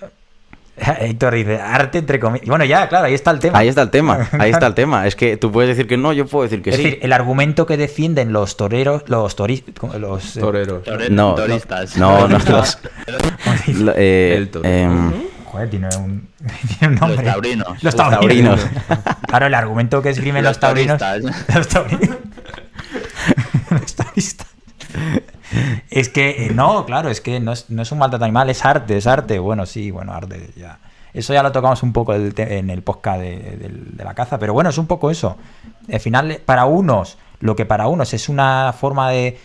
[0.99, 2.47] Héctor dice, arte entre comillas.
[2.47, 3.57] Bueno, ya, claro, ahí está el tema.
[3.57, 5.07] Ahí está el tema, ahí está el tema.
[5.07, 6.83] Es que tú puedes decir que no, yo puedo decir que es sí.
[6.83, 9.63] decir, el argumento que defienden los toreros, los toris,
[9.99, 10.83] los eh, toreros.
[10.83, 11.97] Tore- No, toristas.
[11.97, 12.77] no, no, los-
[13.79, 14.67] Lo- eh, El toro.
[14.69, 15.11] em,
[15.45, 16.27] Joder, tiene un,
[16.79, 17.15] tiene un nombre.
[17.23, 17.67] Los taurinos.
[17.69, 18.59] Los Los taurinos.
[18.59, 19.05] taurinos.
[19.27, 21.01] claro, el argumento que esgrimen los, Los taurinos.
[21.55, 22.09] Los taurinos.
[23.71, 24.47] los tauristas.
[25.89, 28.63] Es que, eh, no, claro, es que no es, no es un maltrato animal, es
[28.65, 29.39] arte, es arte.
[29.39, 30.79] Bueno, sí, bueno, arte, ya.
[31.13, 34.69] Eso ya lo tocamos un poco en el podcast de, de- la caza, pero bueno,
[34.69, 35.37] es un poco eso.
[35.91, 39.39] Al final, para unos, lo que para unos es una forma de-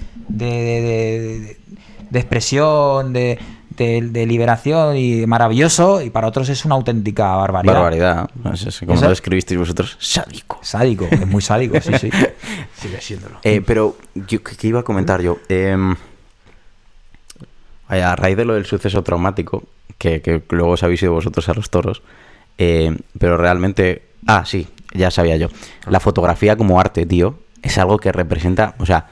[2.10, 3.38] de expresión, de,
[3.76, 7.74] de- de liberación y maravilloso, y para otros es una auténtica barbaridad.
[7.74, 8.30] barbaridad.
[8.42, 10.58] No sé, como lo escribisteis vosotros, sádico.
[10.62, 12.10] Sádico, es muy sádico, sí, sí.
[12.76, 13.38] Sigue siéndolo.
[13.42, 15.38] Eh, pero, yo, ¿qué, iba a comentar yo?
[15.48, 15.94] Em,
[17.88, 19.64] a raíz de lo del suceso traumático,
[19.98, 22.02] que, que luego os habéis ido vosotros a los toros,
[22.58, 24.02] eh, pero realmente...
[24.26, 25.48] Ah, sí, ya sabía yo.
[25.86, 28.74] La fotografía como arte, tío, es algo que representa...
[28.78, 29.06] O sea,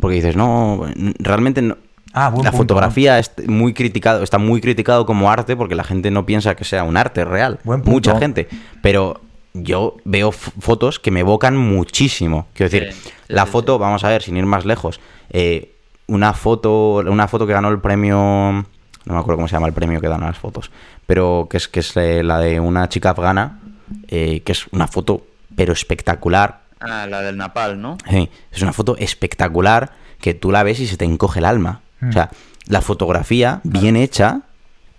[0.00, 0.84] porque dices, no,
[1.18, 1.76] realmente no...
[2.12, 5.84] Ah, buen la punto, fotografía es muy criticado, está muy criticado como arte porque la
[5.84, 7.58] gente no piensa que sea un arte real.
[7.64, 7.90] Buen punto.
[7.90, 8.48] Mucha gente.
[8.82, 9.20] Pero
[9.54, 12.46] yo veo fotos que me evocan muchísimo.
[12.54, 15.74] Quiero decir, Sí, sí, la sí, foto, vamos a ver, sin ir más lejos, eh,
[16.06, 19.74] una foto, una foto que ganó el premio, no me acuerdo cómo se llama el
[19.74, 20.70] premio que dan a las fotos,
[21.06, 23.60] pero que es que es eh, la de una chica afgana,
[24.08, 27.98] eh, que es una foto pero espectacular, Ah, la del Napal, ¿no?
[28.08, 29.90] Sí, es una foto espectacular
[30.20, 31.80] que tú la ves y se te encoge el alma.
[32.00, 32.08] Mm.
[32.08, 32.30] O sea,
[32.66, 34.42] la fotografía bien hecha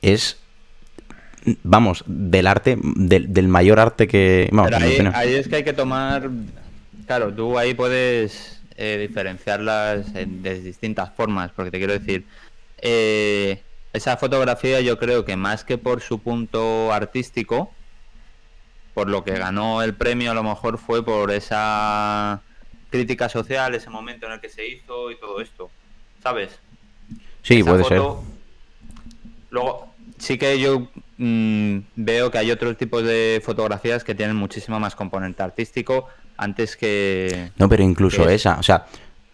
[0.02, 0.38] es,
[1.64, 4.50] vamos, del arte, del, del mayor arte que...
[4.52, 6.30] Vamos, Pero ahí es que hay que tomar.
[7.06, 12.26] Claro, tú ahí puedes eh, diferenciarlas en- de distintas formas, porque te quiero decir,
[12.82, 13.62] eh,
[13.94, 17.72] esa fotografía yo creo que más que por su punto artístico,
[18.94, 22.42] por lo que ganó el premio a lo mejor fue por esa
[22.90, 25.70] crítica social, ese momento en el que se hizo y todo esto,
[26.22, 26.60] ¿sabes?
[27.56, 28.02] Sí, puede ser.
[29.52, 34.80] Luego, sí que yo mm, veo que hay otros tipos de fotografías que tienen muchísimo
[34.80, 36.08] más componente artístico
[36.38, 37.50] antes que...
[37.58, 38.86] No, pero incluso que esa, o sea,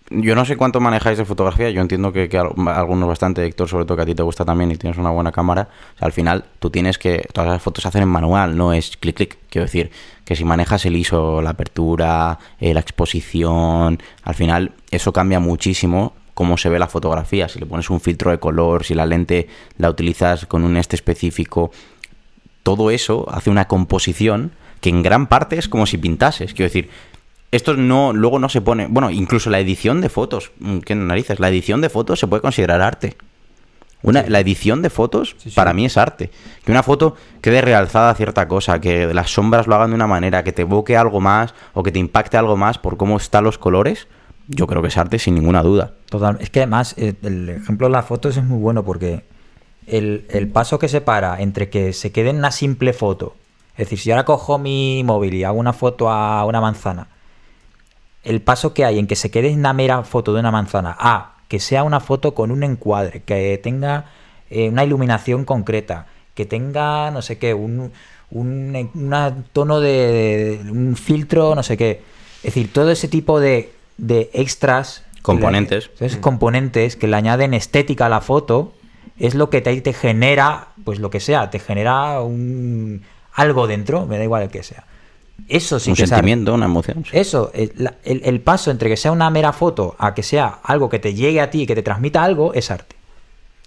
[0.10, 3.68] yo no sé cuánto manejáis de fotografía, yo entiendo que, que al- algunos bastante, Héctor,
[3.68, 6.06] sobre todo que a ti te gusta también y tienes una buena cámara, o sea,
[6.08, 9.16] al final tú tienes que, todas las fotos se hacen en manual, no es clic
[9.18, 9.92] clic, quiero decir,
[10.24, 16.14] que si manejas el ISO, la apertura, eh, la exposición, al final eso cambia muchísimo
[16.36, 19.48] cómo se ve la fotografía, si le pones un filtro de color, si la lente
[19.80, 21.72] la utilizas con un este específico,
[22.62, 26.54] todo eso hace una composición que en gran parte es como si pintases.
[26.54, 26.90] Quiero decir,
[27.52, 28.88] esto no, luego no se pone.
[28.88, 30.52] Bueno, incluso la edición de fotos.
[30.60, 31.40] mm, ¿Qué narices?
[31.40, 33.16] La edición de fotos se puede considerar arte.
[34.02, 35.56] Una, La edición de fotos Sí, sí.
[35.56, 36.30] para mí es arte.
[36.64, 40.06] Que una foto quede realzada a cierta cosa, que las sombras lo hagan de una
[40.06, 43.46] manera, que te evoque algo más o que te impacte algo más por cómo están
[43.46, 44.08] los colores,
[44.48, 45.94] yo creo que es arte sin ninguna duda.
[46.10, 46.38] Total.
[46.40, 49.24] Es que además eh, el ejemplo de las fotos es muy bueno porque
[49.88, 53.36] el, el paso que separa entre que se quede en una simple foto,
[53.74, 57.08] es decir, si ahora cojo mi móvil y hago una foto a una manzana,
[58.24, 60.96] el paso que hay en que se quede en una mera foto de una manzana
[61.00, 64.06] a que sea una foto con un encuadre, que tenga
[64.50, 67.92] eh, una iluminación concreta, que tenga, no sé qué, un,
[68.32, 72.02] un una tono de- un filtro, no sé qué.
[72.38, 75.00] Es decir, todo ese tipo de, de extras.
[75.16, 75.90] que le- Componentes.
[76.00, 78.74] esos componentes que le añaden estética a la foto
[79.18, 83.02] es lo que te, te genera, pues lo que sea, te genera un
[83.34, 84.86] algo dentro, me da igual el que sea.
[85.50, 87.04] Eso sí un que sentimiento, una emoción.
[87.06, 87.12] sí.
[87.18, 90.90] Eso, el, el- el paso entre que sea una mera foto a que sea algo
[90.90, 92.96] que te llegue a ti y que te transmita algo es arte.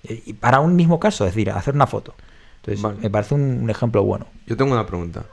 [0.05, 2.15] Y y para un mismo caso, es decir, hacer una foto.
[2.63, 2.99] Entonces, Vale.
[3.03, 4.27] me parece un, un ejemplo bueno.
[4.47, 5.25] Yo tengo una pregunta.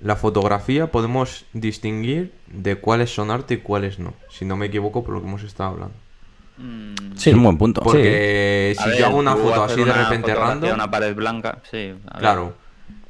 [0.00, 4.14] La fotografía podemos distinguir de cuáles son arte y cuáles no.
[4.30, 5.94] Si no me equivoco por lo que hemos estado hablando.
[7.16, 7.82] Sí, es un buen punto.
[7.82, 11.94] Porque si ver, yo hago una foto así de repente random, una pared blanca, sí.
[12.10, 12.54] a claro.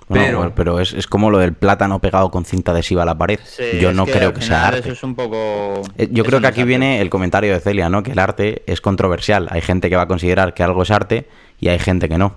[0.09, 3.40] Pero, pero es, es como lo del plátano pegado con cinta adhesiva a la pared.
[3.44, 4.81] Sí, yo no creo que sea arte.
[4.81, 5.83] Eso es un poco.
[5.99, 6.68] Eh, Yo creo que aquí arte.
[6.68, 8.05] viene el comentario de Celia, ¿no?
[8.05, 9.49] Que el arte es controversial.
[9.51, 12.37] Hay gente que va a considerar que algo es arte y hay gente que no.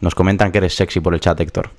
[0.00, 1.70] Nos comentan que eres sexy por el chat, Héctor.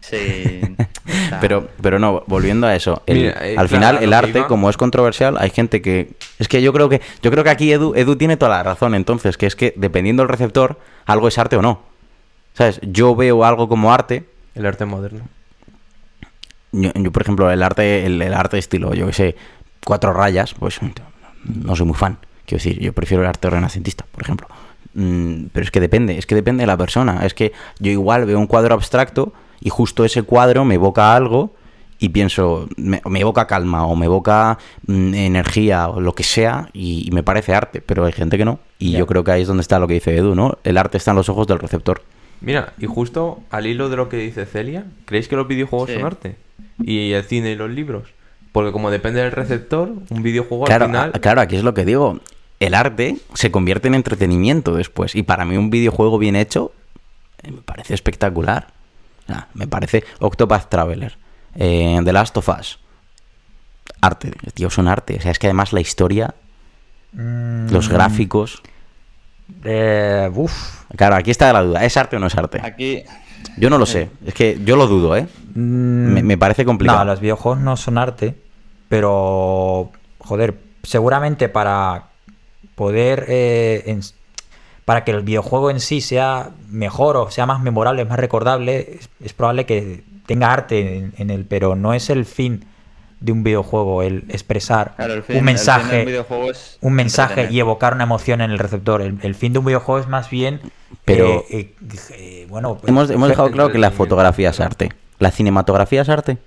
[0.00, 0.60] Sí.
[1.06, 3.02] está- Pero, pero no, volviendo a eso.
[3.06, 6.12] el- Mira, eh, al claro, final, el arte, iba- como es controversial, hay gente que.
[6.38, 7.00] Es que yo creo que.
[7.22, 10.22] Yo creo que aquí Edu, Edu tiene toda la razón, entonces, que es que dependiendo
[10.22, 11.82] del receptor, algo es arte o no.
[12.54, 12.80] ¿Sabes?
[12.82, 14.24] Yo veo algo como arte.
[14.54, 15.24] el arte moderno.
[16.72, 19.36] Yo, yo, por ejemplo, el arte, el, el arte estilo, yo que sé,
[19.84, 20.78] cuatro rayas, pues
[21.44, 22.18] no soy muy fan.
[22.44, 24.46] Quiero decir, yo prefiero el arte renacentista, por ejemplo.
[24.94, 27.24] Mm, pero es que depende, es que depende de la persona.
[27.26, 31.54] Es que yo igual veo un cuadro abstracto y justo ese cuadro me evoca algo
[31.98, 36.68] y pienso, me, me evoca calma o me evoca mm, energía o lo que sea
[36.74, 38.58] y, y me parece arte, pero hay gente que no.
[38.78, 40.58] Y yo creo que ahí es donde está lo que dice Edu, ¿no?
[40.64, 42.02] El arte está en los ojos del receptor.
[42.42, 45.96] Mira, y justo al hilo de lo que dice Celia, ¿creéis que los videojuegos Sí.
[45.96, 46.36] son arte?
[46.82, 48.10] Y el cine y los libros.
[48.52, 51.10] Porque como depende del receptor, un videojuego Claro, al final...
[51.14, 52.20] a- claro, aquí es lo que digo.
[52.60, 55.14] El arte se convierte en entretenimiento después.
[55.14, 56.72] Y para mí un videojuego bien hecho
[57.42, 58.68] eh, me parece espectacular.
[59.54, 61.16] Me parece Octopath Traveler,
[61.54, 62.78] eh, The Last of Us.
[64.00, 65.16] Arte, tío, son arte.
[65.18, 66.34] O sea, es que además la historia,
[67.12, 68.62] Mm, los gráficos...
[69.64, 70.52] eh, uf.
[70.96, 71.84] Claro, aquí está la duda.
[71.84, 72.60] ¿Es arte o no es arte?
[72.62, 73.02] Aquí.
[73.56, 74.10] Yo no lo sé.
[74.26, 75.26] Es que yo lo dudo, ¿eh?
[75.54, 76.98] Mm, Me, me parece complicado.
[76.98, 78.34] No, los videojuegos no son arte,
[78.88, 82.08] pero joder, seguramente para
[82.74, 83.84] poder eh,
[84.86, 89.10] para que el videojuego en sí sea mejor o sea más memorable, más recordable, es,
[89.22, 92.64] es probable que tenga arte en, en él, pero no es el fin
[93.20, 96.78] de un videojuego el expresar Claro, el fin- un el fin mensaje, del videojuego es
[96.80, 97.52] un mensaje entretener.
[97.52, 99.02] y evocar una emoción en el receptor.
[99.02, 100.60] El, el fin de un videojuego es más bien,
[101.04, 104.90] Pero- eh, eh, eh, bueno, Hemos, hemos dejado claro que la fotografía es arte.
[105.18, 106.38] ¿La cinematografía es arte?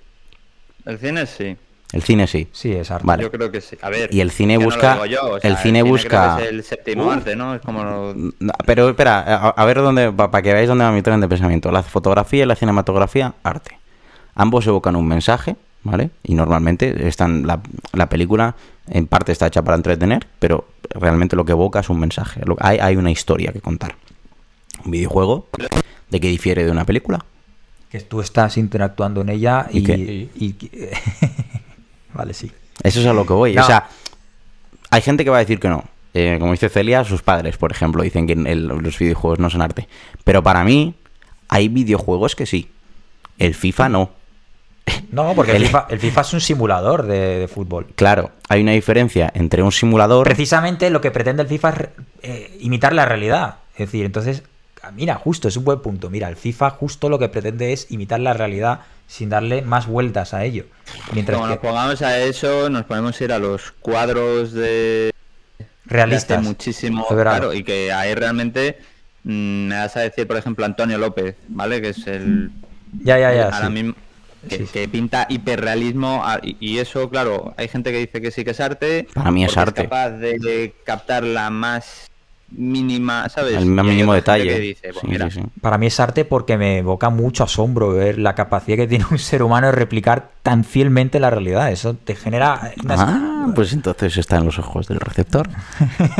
[0.86, 1.56] El cine sí.
[1.92, 2.46] El cine sí.
[2.52, 3.04] sí es arte.
[3.06, 3.22] Vale.
[3.24, 3.76] Yo creo que sí.
[3.82, 4.14] A ver.
[4.14, 6.42] Y el cine que no lo busca- digo yo, o sea, el cine busca- que
[6.44, 7.12] es el séptimo Uf.
[7.14, 7.54] arte, ¿no?
[7.56, 7.82] Es como.
[7.82, 11.20] lo- No, Pero espera, a, a ver dónde, para que veáis dónde va mi tren
[11.20, 11.72] de pensamiento.
[11.72, 13.76] La fotografía y la cinematografía, arte.
[14.36, 16.10] Ambos evocan un mensaje, ¿vale?
[16.22, 17.60] Y normalmente están la,
[17.92, 18.54] la película
[18.88, 22.40] en parte está hecha para entretener, pero realmente lo que evoca es un mensaje.
[22.44, 23.96] Lo- hay, hay una historia que contar.
[24.84, 25.48] Un videojuego,
[26.08, 27.24] ¿de qué difiere de una película?
[27.90, 29.94] que tú estás interactuando en ella ¿Y y, qué?
[30.36, 30.54] y-
[32.20, 32.50] vale sí
[32.82, 33.54] Eso es a lo que voy.
[33.54, 33.62] No.
[33.62, 33.88] O sea,
[34.90, 35.84] hay gente que va a decir que no.
[36.14, 39.62] Eh, como dice Celia, sus padres, por ejemplo, dicen que el- los videojuegos no son
[39.62, 39.86] arte.
[40.24, 40.94] Pero para mí,
[41.48, 42.70] hay videojuegos que sí.
[43.38, 44.10] El FIFA no.
[45.12, 48.60] no porque el El- FIFA, el FIFA es un simulador de, de fútbol Claro, hay
[48.62, 50.24] una diferencia entre un simulador.
[50.24, 51.88] precisamente lo que pretende el FIFA es
[52.22, 54.42] eh, imitar la realidad es decir entonces
[54.82, 57.86] ah, mira justo es un buen punto mira el FIFA justo lo que pretende es
[57.90, 58.80] imitar la realidad
[59.10, 60.66] sin darle más vueltas a ello
[61.12, 65.10] mientras Como nos que pongamos a eso, nos podemos ir a los cuadros de.
[65.84, 67.06] realistas de muchísimo.
[67.10, 67.16] Es.
[67.16, 68.78] Claro, y que ahí realmente.
[69.24, 71.80] mm, me vas a decir, por ejemplo, Antonio López, ¿vale?
[71.82, 72.52] Que es el.
[73.02, 73.72] ya ya ya ahora sí.
[73.72, 73.94] mismo.
[74.48, 74.72] Que, Sí, sí.
[74.72, 78.52] que pinta hiperrealismo ah, y, y eso, claro, hay gente que dice que sí que
[78.52, 79.06] es arte.
[79.12, 79.82] Para mí es arte.
[79.82, 82.09] capaz de captar la más
[82.50, 83.54] mínima, ¿sabes?
[83.56, 84.58] El Y hay mínimo detalle.
[84.58, 85.46] dice, pues Sí, mira, sí, sí.
[85.60, 89.18] Para mí es arte porque me evoca mucho asombro ver la capacidad que tiene un
[89.18, 91.70] ser humano de replicar tan fielmente la realidad.
[91.70, 92.72] Eso te genera...
[92.84, 95.48] unas- Ah, pues entonces está en los ojos del receptor.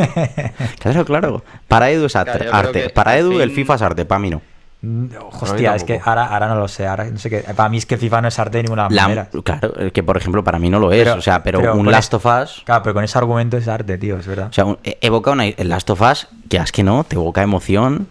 [0.78, 1.44] claro, claro.
[1.68, 2.38] Para Edu es arte.
[2.38, 2.90] Claro, arte.
[2.90, 4.42] Para al Edu el FIFA es arte, para mí no.
[4.82, 5.06] Mm,
[5.42, 6.86] Hostia, es que ahora, ahora no lo sé.
[6.86, 7.40] Ahora no sé qué.
[7.54, 9.28] Para mí es que FIFA no es arte de ninguna La- manera.
[9.44, 11.04] claro, que por ejemplo para mí no lo es.
[11.04, 12.62] Pero- o sea, pero, pero un Last of Us.
[12.64, 14.48] Claro, pero con ese argumento es arte, tío, es verdad.
[14.48, 17.16] O sea, un- e- evoca una, el Last of Us, que es que no, te
[17.16, 18.08] evoca emoción,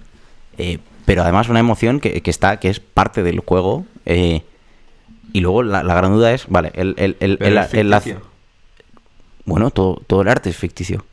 [0.60, 3.86] eh, pero además una emoción que, que está, que es parte del juego.
[4.06, 4.44] eh,
[5.34, 8.02] y luego la, la gran duda es, vale, el, el, el, Pero el- la-
[9.46, 11.06] bueno, todo, todo el arte es ficticio.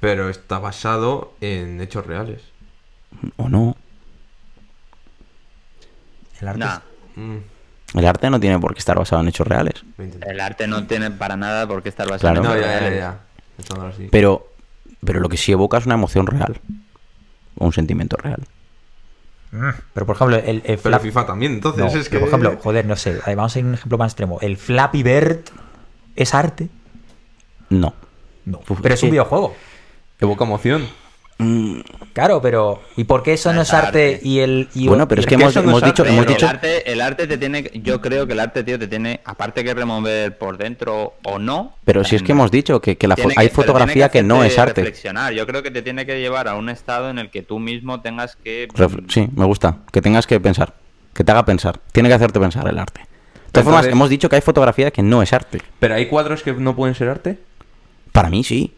[0.00, 2.42] Pero está basado en hechos reales.
[3.36, 3.76] ¿O no?
[6.40, 6.80] El arte nah, es-
[7.18, 7.36] Mm,
[7.98, 9.74] El arte no tiene por qué estar basado en hechos reales.
[9.98, 12.38] el arte no tiene para nada por qué estar basado Claro.
[12.40, 12.98] en No, hechos ya, ya, reales.
[13.78, 13.86] ya.
[13.88, 14.08] Así.
[14.10, 14.48] Pero,
[15.04, 16.60] pero lo que sí evoca es una emoción real.
[17.58, 18.42] O un sentimiento real.
[19.52, 22.18] Mm, Pero por ejemplo, el, el Pero FIFA también, entonces No, es que.
[22.18, 24.38] por ejemplo, joder, no sé, vamos a ir a un ejemplo más extremo.
[24.42, 25.38] ¿El Flappy Bird
[26.16, 26.68] es arte?
[27.70, 27.94] No.
[28.44, 28.60] No.
[28.82, 29.56] Pero es un videojuego.
[30.20, 30.86] Evoca emoción.
[31.38, 31.80] Mm,
[32.14, 34.20] Claro, pero ¿y por qué eso no es arte arte.
[34.26, 36.30] y el y Bueno, pero es y- que que hemos, no dicho, arte, hemos Pero
[36.34, 39.20] dicho el arte, el arte te tiene, yo creo que el arte, tío, te tiene,
[39.22, 41.74] aparte que remover por dentro o no.
[41.84, 44.22] Pero si es que hemos dicho que, que la fo- tiene que- hay fotografía que,
[44.22, 44.80] no es arte.
[44.80, 45.34] Reflexionar.
[45.34, 48.00] Yo creo que te tiene que llevar a un estado en el que tú mismo
[48.00, 48.68] tengas que.
[48.68, 49.80] Ref- Sí, me gusta.
[49.92, 50.72] Que tengas que pensar.
[51.12, 51.78] Que te haga pensar.
[51.92, 53.00] Tiene que hacerte pensar el arte.
[53.00, 53.06] De
[53.52, 55.60] todas formas, Entonces- hemos dicho que hay fotografía que no es arte.
[55.80, 57.38] Pero hay cuadros que no pueden ser arte.
[58.12, 58.72] Para mí sí.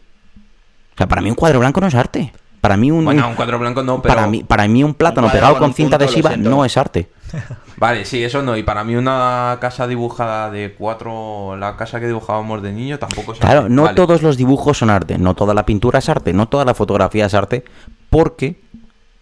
[0.95, 2.33] O sea, para mí un cuadro blanco no es arte.
[2.61, 4.13] Para mí un, Bueno, un- cuadro blanco no, pero.
[4.15, 7.09] para mí para mí un plátano pegado con cinta adhesiva no es arte.
[7.77, 8.57] Vale, sí, eso no.
[8.57, 11.55] Y para mí una casa dibujada de cuatro...
[11.57, 13.73] La casa que dibujábamos de niño tampoco es Claro, arte.
[13.73, 13.95] no Vale.
[13.95, 17.27] todos los dibujos son arte, no toda la pintura es arte, no toda la fotografía
[17.27, 17.63] es arte,
[18.09, 18.59] porque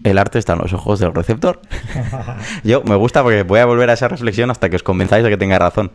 [0.03, 1.61] el arte está en los ojos del receptor.
[2.63, 5.29] Yo me gusta porque voy a volver a esa reflexión hasta que os convenzáis de
[5.29, 5.91] que tenga razón.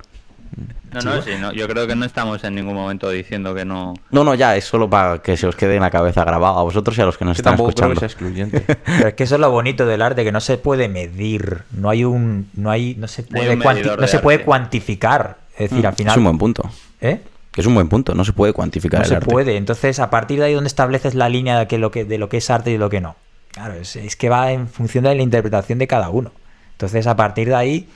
[0.93, 3.95] No, no, sí, no, yo creo que no estamos en ningún momento diciendo que no.
[4.11, 6.63] No, no, ya, es solo para que se os quede en la cabeza grabado a
[6.63, 8.51] vosotros y a los que nos Que están tampoco creo que escuchando.
[8.51, 8.61] sea excluyente.
[8.99, 11.89] Pero es que eso es lo bonito del arte, que no se puede medir, no
[11.89, 15.39] hay un, no hay, no se No puede, cuanti- no de se puede cuantificar.
[15.57, 16.71] Es decir, al Mm, final, Es un buen punto.
[17.01, 17.21] ¿eh?
[17.51, 19.31] Que es un buen punto, no se puede cuantificar No el se arte.
[19.31, 19.57] puede.
[19.57, 22.29] Entonces, a partir de ahí donde estableces la línea de, que lo que, de lo
[22.29, 23.17] que es arte y lo que no.
[23.53, 26.33] Claro, es, es que va en función de la interpretación de cada uno.
[26.73, 27.89] Entonces, a partir de ahí,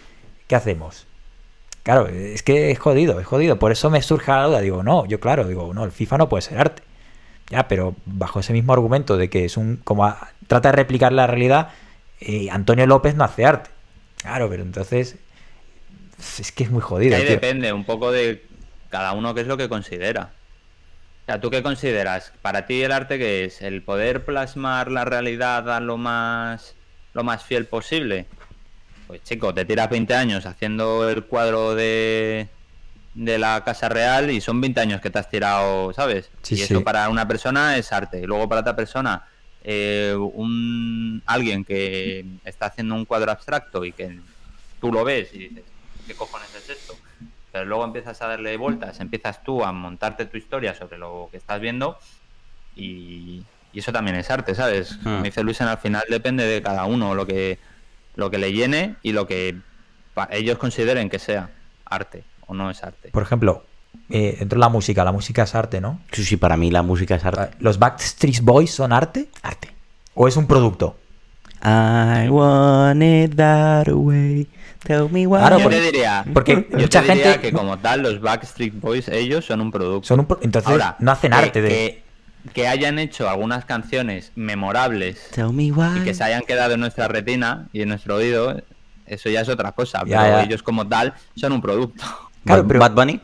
[0.47, 1.07] ¿qué hacemos?
[1.87, 3.61] Claro, es que es jodido, es jodido.
[3.61, 4.61] Por eso me surge la duda.
[4.61, 6.83] Digo, no, yo claro, digo, no, el FIFA no puede ser arte.
[7.49, 9.77] Ya, pero bajo ese mismo argumento de que es un.
[9.85, 11.69] como a- trata de replicar la realidad,
[12.21, 13.71] eh, Antonio López no hace arte.
[14.21, 15.15] Claro, pero entonces.
[16.41, 17.15] Es que es muy jodido.
[17.15, 17.31] ahí tío.
[17.35, 18.43] depende un poco de
[18.91, 20.31] cada uno qué es lo que considera.
[21.23, 22.33] O sea, ¿tú qué consideras?
[22.43, 23.63] Para ti el arte qué es?
[23.63, 26.75] ¿El poder plasmar la realidad a lo más,
[27.15, 28.27] lo más fiel posible?
[29.07, 32.49] Pues chico, te tiras 20 años haciendo el cuadro de,
[33.15, 36.31] de la Casa Real y son 20 años que te has tirado, ¿sabes?
[36.43, 36.85] Sí, y eso sí.
[36.85, 38.21] para una persona es arte.
[38.21, 39.25] Y luego para otra persona,
[39.61, 44.21] eh, un alguien que está haciendo un cuadro abstracto y que
[44.81, 45.65] tú lo ves y dices,
[46.07, 46.95] ¿qué cojones es esto?
[47.53, 51.37] Pero luego empiezas a darle vueltas, empiezas tú a montarte tu historia sobre lo que
[51.39, 51.97] estás viendo
[52.75, 54.97] y, y eso también es arte, ¿sabes?
[55.03, 55.23] Como Hmm.
[55.23, 57.59] dice Luisen, al final depende de cada uno lo que,
[58.17, 59.57] lo que le llene y lo que
[60.31, 61.51] ellos consideren que sea
[61.85, 63.11] arte o no es arte.
[63.11, 63.65] Por ejemplo,
[64.11, 66.01] eh, dentro de la música, la música es arte, ¿no?
[66.13, 67.57] Sí, sí, para mí la música es arte.
[67.61, 69.29] ¿Los Backstreet Boys son arte?
[69.43, 69.71] Arte.
[70.15, 70.97] ¿O es un producto?
[71.63, 74.47] I want it that way.
[74.85, 75.39] Tell me why.
[75.41, 78.21] Claro, yo porque- te diría, porque yo mucha te diría gente- que como tal los
[78.21, 80.07] Backstreet Boys ellos son un producto.
[80.07, 81.69] Son un pro- Entonces, Ahora, no hacen que- arte de...
[81.69, 82.03] que,
[82.53, 85.99] que hayan hecho algunas canciones memorables Tell me why.
[86.01, 88.61] y que se hayan quedado en nuestra retina y en nuestro oído,
[89.07, 90.01] eso ya es otra cosa.
[90.07, 90.43] Ya, pero ya.
[90.45, 92.05] ellos como tal son un producto.
[92.45, 93.21] Claro, Bad, pero- Bad Bunny.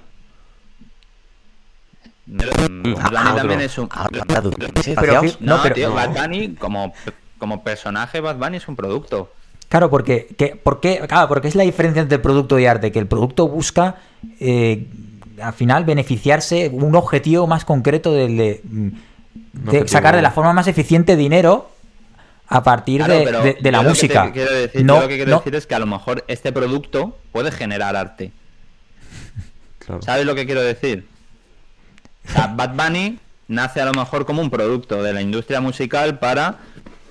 [2.26, 3.88] Bad Bunny Ah, también es un...
[3.90, 5.22] Ah, claro, ¿qué pero?
[5.22, 5.94] No, No, pero- tío, no.
[5.94, 6.92] Bad Bunny como,
[7.38, 9.32] como personaje, Bad Bunny es un producto.
[9.68, 11.00] Claro, porque, que, ¿por qué?
[11.08, 13.96] Claro, porque es la diferencia entre producto y arte, que el producto busca
[14.38, 14.86] eh,
[15.40, 18.88] al final beneficiarse un objetivo más concreto del de, mm,
[19.52, 21.70] de sacar de la forma más eficiente dinero
[22.48, 24.24] a partir Claro, de, pero de- de la que música.
[24.26, 26.24] te quiero decir, no, yo lo que quiero no- decir es que a lo mejor
[26.28, 28.32] este producto puede generar arte.
[29.78, 30.02] Claro.
[30.02, 31.06] ¿Sabes lo que quiero decir?
[32.28, 36.18] O sea, Bad Bunny nace a lo mejor como un producto de la industria musical
[36.18, 36.56] para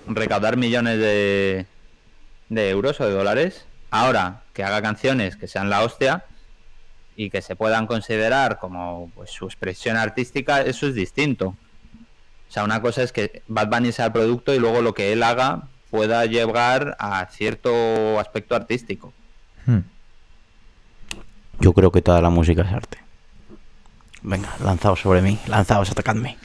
[0.07, 1.65] recaudar millones de,
[2.49, 3.65] de euros o de dólares.
[3.91, 6.23] Ahora, que haga canciones que sean la hostia
[7.15, 11.55] y que se puedan considerar como pues, su expresión artística, eso es distinto.
[12.51, 15.13] O sea, una cosa es que Bad Bunny sea el producto y luego lo que
[15.13, 19.13] él haga pueda llegar a cierto aspecto artístico.
[19.65, 19.79] Hmm.
[21.61, 22.97] Yo creo que toda la música es arte.
[24.21, 26.37] Venga, lanzaos sobre mí, lanzaos, atacadme.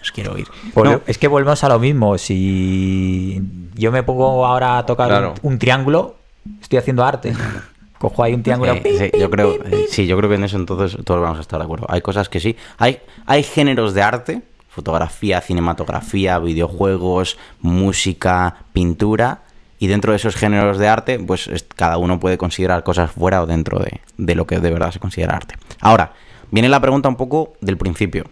[0.00, 0.46] Os quiero oír.
[0.74, 2.16] Volve- No, Es que volvemos a lo mismo.
[2.18, 3.42] Si
[3.74, 5.34] yo me pongo ahora a tocar Claro.
[5.42, 6.16] un, un triángulo,
[6.60, 7.32] estoy haciendo arte.
[7.98, 8.74] Cojo ahí un triángulo.
[8.74, 11.40] Eh, sí, yo creo, eh, sí, yo creo que en eso entonces todos vamos a
[11.40, 11.86] estar de acuerdo.
[11.88, 12.56] Hay cosas que sí.
[12.78, 19.40] Hay, hay géneros de arte, fotografía, cinematografía, videojuegos, música, pintura.
[19.78, 23.42] Y dentro de esos géneros de arte, pues es- cada uno puede considerar cosas fuera
[23.42, 25.56] o dentro de, de lo que de verdad se considera arte.
[25.80, 26.12] Ahora,
[26.50, 28.24] viene la pregunta un poco del principio.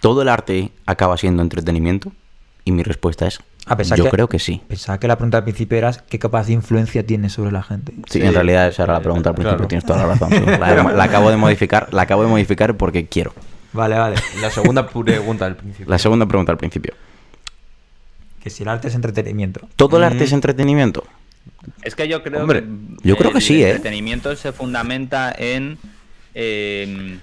[0.00, 2.12] ¿Todo el arte acaba siendo entretenimiento?
[2.64, 4.62] Y mi respuesta es, A pesar yo que- creo que sí.
[4.68, 7.92] Pensaba que la pregunta al principio era qué capaz de influencia tiene sobre la gente.
[8.08, 8.22] Sí, Sí.
[8.26, 9.68] en realidad esa era la pregunta al principio, Claro.
[9.68, 10.30] tienes toda la razón.
[10.96, 13.32] la acabo de modificar, la acabo de modificar porque quiero.
[13.72, 14.16] Vale, vale.
[14.40, 15.86] La segunda pregunta del principio.
[15.90, 16.94] La segunda pregunta al principio.
[18.42, 19.68] que si el arte es entretenimiento.
[19.76, 20.06] ¿Todo el Mm.
[20.06, 21.04] arte es entretenimiento?
[21.82, 23.68] Es que yo creo Hombre, que yo creo que el sí, ¿eh?
[23.70, 25.78] entretenimiento se fundamenta en
[26.34, 27.18] eh,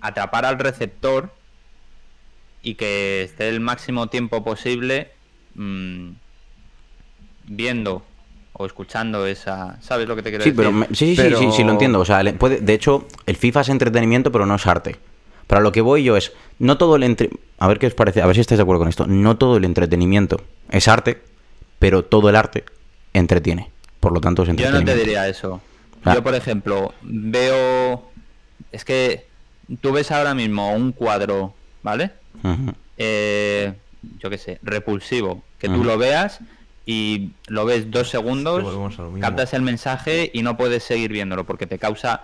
[0.00, 1.30] atrapar al receptor
[2.62, 5.10] y que esté el máximo tiempo posible
[5.56, 6.08] mm,
[7.48, 8.02] viendo
[8.54, 10.56] o escuchando esa, ¿sabes lo que te quiero Sí, decir?
[10.56, 12.00] pero me- sí, sí, sí, Pero- sí, sí, lo entiendo.
[12.00, 14.96] O sea, le- puede, de hecho, el FIFA es entretenimiento, pero no es arte.
[15.52, 17.28] Para lo que voy yo es, no todo el entre...
[17.58, 19.06] A ver qué os parece, a ver si estáis de acuerdo con esto.
[19.06, 20.40] No todo el entretenimiento
[20.70, 21.20] es arte,
[21.78, 22.64] pero todo el arte
[23.12, 23.70] entretiene.
[24.00, 24.92] Por lo tanto, es Yo no entretenimiento.
[24.92, 25.60] te diría eso.
[26.06, 26.14] Ah.
[26.14, 28.10] Yo, por ejemplo, veo...
[28.72, 29.26] Es que
[29.82, 32.12] tú ves ahora mismo un cuadro, ¿vale?
[32.96, 33.74] Eh,
[34.20, 36.40] yo qué sé, repulsivo, que tú lo veas
[36.86, 38.64] y lo ves dos segundos,
[38.98, 42.22] a captas el mensaje y no puedes seguir viéndolo porque te causa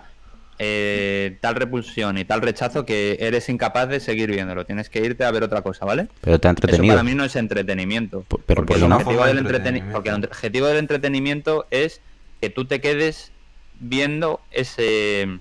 [0.61, 4.65] eh, tal repulsión y tal rechazo que eres incapaz de seguir viéndolo.
[4.65, 6.07] Tienes que irte a ver otra cosa, ¿vale?
[6.21, 6.93] Pero te ha Eso entretenido.
[6.95, 8.21] para mí no es entretenimiento.
[8.23, 8.95] P- pero porque, ¿por el qué no?
[8.97, 9.93] objetivo del Forma de entreteni- entretenimiento.
[9.93, 12.01] porque el objetivo del entretenimiento es
[12.41, 13.31] que tú te quedes
[13.79, 15.39] viendo ese,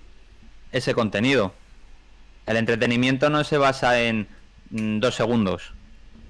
[0.72, 1.52] ese contenido.
[2.46, 4.26] El entretenimiento no se basa en
[4.70, 5.72] mm, dos segundos.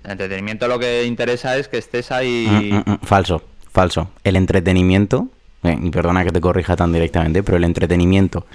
[0.04, 2.46] El entretenimiento lo que interesa es que estés ahí.
[2.50, 4.10] Mm, mm, mm, falso, falso.
[4.24, 5.28] El entretenimiento,
[5.62, 8.46] eh, y perdona que te corrija tan directamente, pero el entretenimiento,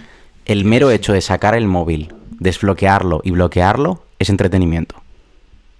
[0.45, 4.95] el mero hecho de sacar el móvil, desbloquearlo y bloquearlo, es entretenimiento.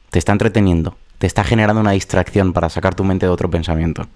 [0.09, 4.07] Te está entreteniendo, te está generando una distracción para sacar tu mente de otro pensamiento.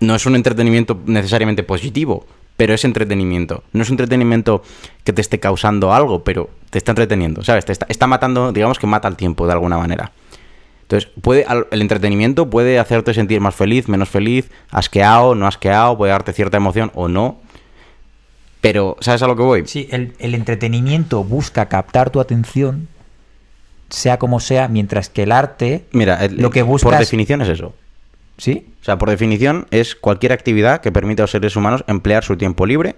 [0.00, 3.64] No es un entretenimiento necesariamente positivo, pero es entretenimiento.
[3.72, 4.62] No es un entretenimiento
[5.02, 7.64] que te esté causando algo, pero te está entreteniendo, ¿sabes?
[7.64, 10.12] Te está, está matando, digamos que mata el tiempo de alguna manera.
[10.82, 16.12] Entonces, puede, el entretenimiento puede hacerte sentir más feliz, menos feliz, asqueado, no asqueado, puede
[16.12, 17.38] darte cierta emoción o no.
[18.64, 19.66] Pero, ¿sabes a lo que voy?
[19.66, 22.88] Sí, el, el entretenimiento busca captar tu atención,
[23.90, 27.48] sea como sea, mientras que el arte, Mira, el- lo que por buscas- definición es
[27.50, 27.74] eso.
[28.38, 28.66] ¿sí?
[28.80, 32.36] O sea, por definición es cualquier actividad que permita a los seres humanos emplear su
[32.38, 32.96] tiempo libre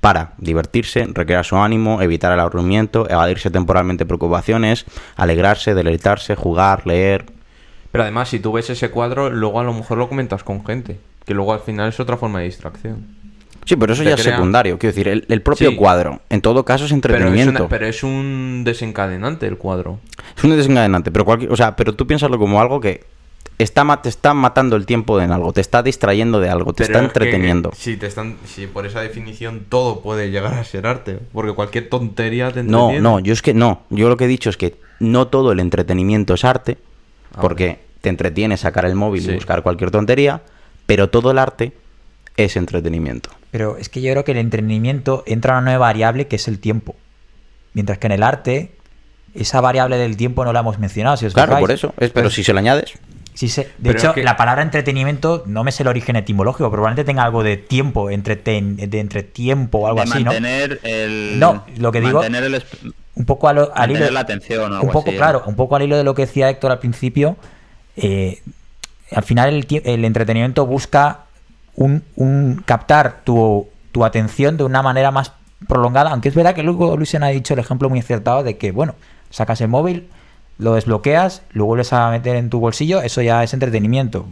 [0.00, 4.84] para divertirse, recrear su ánimo, evitar el aburrimiento, evadirse temporalmente preocupaciones,
[5.16, 7.24] alegrarse, deleitarse, jugar, leer.
[7.92, 10.98] Pero además, si tú ves ese cuadro, luego a lo mejor lo comentas con gente.
[11.24, 13.06] Que luego al final es otra forma de distracción.
[13.64, 14.78] Sí, pero eso ya es secundario.
[14.78, 15.76] Quiero decir, el, el propio Sí.
[15.76, 17.62] cuadro, en todo caso, es Pero es, entretenimiento.
[17.62, 20.00] una- pero es un desencadenante el cuadro.
[20.36, 23.04] Es un desencadenante, pero cualquier, o sea, pero tú piénsalo como algo que
[23.58, 26.86] está te está matando el tiempo en algo, te está distrayendo de algo, te Pero
[26.86, 27.70] está es que- entreteniendo.
[27.76, 31.88] si te están, si por esa definición todo puede llegar a ser arte, porque cualquier
[31.88, 33.00] tontería te No, entretiene.
[33.00, 33.82] no, yo es que no.
[33.90, 36.78] Yo lo que he dicho es que no todo el entretenimiento es arte,
[37.36, 39.30] Ah, porque te entretiene sacar el móvil Sí.
[39.30, 40.42] y buscar cualquier tontería,
[40.86, 41.72] pero todo el arte
[42.36, 43.30] es entretenimiento.
[43.50, 46.58] Pero es que yo creo que el entretenimiento entra una nueva variable que es el
[46.58, 46.96] tiempo.
[47.72, 48.72] Mientras que en el arte,
[49.34, 51.16] esa variable del tiempo no la hemos mencionado.
[51.16, 51.62] Si os Claro, fijáis.
[51.62, 51.88] por eso.
[51.98, 52.92] Es, pero Pues- si se lo añades,
[53.36, 56.14] Sí, se- de Pero hecho, es que- la palabra entretenimiento no me sé el origen
[56.14, 60.30] etimológico, probablemente tenga algo de tiempo, entreten, de entretiempo o algo de así, ¿no?
[60.30, 61.40] mantener el.
[61.40, 62.62] No, lo que digo- mantener el
[63.16, 65.42] Un poco a lo- al mantener hilo, la atención o un algo poco, así, claro,
[65.46, 67.36] un poco al hilo de lo que decía Héctor al principio.
[67.96, 68.40] eh,
[69.10, 71.23] al final el, el entretenimiento busca
[71.76, 75.32] un, un captar tu, tu atención de una manera más
[75.68, 78.70] prolongada, aunque es verdad que luego Lucian ha dicho el ejemplo muy acertado de que,
[78.72, 78.94] bueno,
[79.30, 80.08] sacas el móvil,
[80.58, 84.26] lo desbloqueas, lo vuelves a meter en tu bolsillo, eso ya es entretenimiento.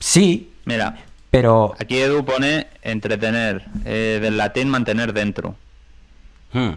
[0.00, 0.96] Sí, Mira,
[1.30, 5.56] pero aquí Edu pone entretener, eh, del latín mantener dentro.
[6.52, 6.72] hmm,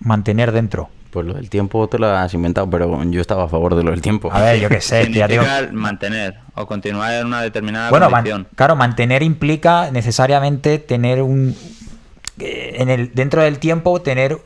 [0.00, 0.88] mantener dentro.
[1.10, 3.90] Pues lo del tiempo te lo has inventado, pero yo estaba a favor de lo
[3.90, 4.30] del tiempo.
[4.32, 8.46] A ver, yo qué sé, digo, Significa mantener o continuar en una determinada Bueno, man-
[8.54, 11.54] claro, mantener implica necesariamente tener un.
[12.38, 14.38] eh, En el, dentro del tiempo, tener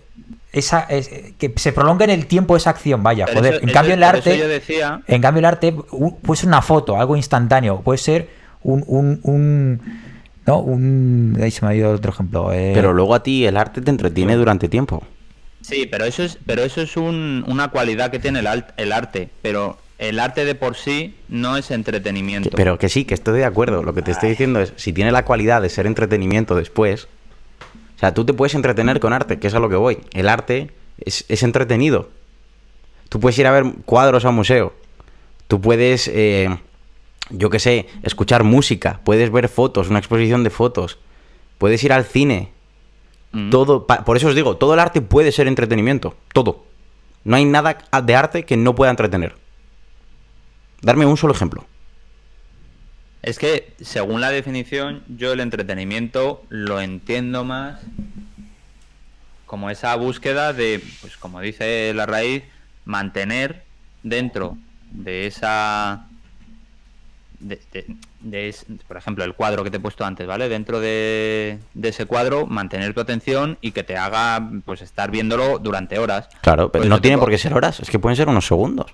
[0.53, 3.55] esa, es- que se prolongue en el tiempo esa acción, vaya, Pero joder.
[3.55, 5.73] eso- en eso- cambio el arte, yo decía- en cambio el arte
[6.23, 8.29] puede ser una foto, algo instantáneo, puede ser
[8.63, 9.81] un, un, un
[10.47, 12.53] no, un ahí se me ha ido otro ejemplo.
[12.53, 15.03] eh, Pero luego a ti el arte te entretiene durante tiempo.
[15.65, 18.93] Sí, pero eso es, pero eso es un- una cualidad que tiene el, alt- el
[18.93, 22.51] arte, pero el arte de por sí no es entretenimiento.
[22.55, 23.83] Pero que sí, que estoy de acuerdo.
[23.83, 27.09] Lo que te estoy diciendo es, si tiene la cualidad de ser entretenimiento después,
[27.97, 29.99] o sea, tú te puedes entretener con arte, que es a lo que voy.
[30.13, 32.11] El arte es, es entretenido.
[33.09, 34.75] Tú puedes ir a ver cuadros a un museo.
[35.49, 36.49] Tú puedes, eh,
[37.31, 39.01] yo qué sé, escuchar música.
[39.05, 40.99] Puedes ver fotos, una exposición de fotos.
[41.57, 42.51] Puedes ir al cine.
[43.35, 43.51] Mm.
[43.51, 46.15] Todo, por eso os digo, todo el arte puede ser entretenimiento.
[46.33, 46.65] Todo.
[47.25, 49.35] No hay nada de arte que no pueda entretener.
[50.81, 51.67] Darme un solo ejemplo.
[53.23, 57.81] Es que, según la definición, yo el entretenimiento lo entiendo más
[59.47, 62.45] como esa búsqueda de, pues como dice la raíz,
[62.85, 63.65] mantener
[64.03, 64.57] dentro
[64.91, 66.07] de esa...
[67.41, 67.85] De, de-
[68.21, 70.49] de es- por ejemplo, el cuadro que te he puesto antes, ¿vale?
[70.49, 75.59] Dentro de, de ese cuadro, mantener tu atención y que te haga, pues, estar viéndolo
[75.59, 76.29] durante horas.
[76.41, 78.87] Claro, pero Pues no tiene por qué ser horas, es que pueden ser unos segundos.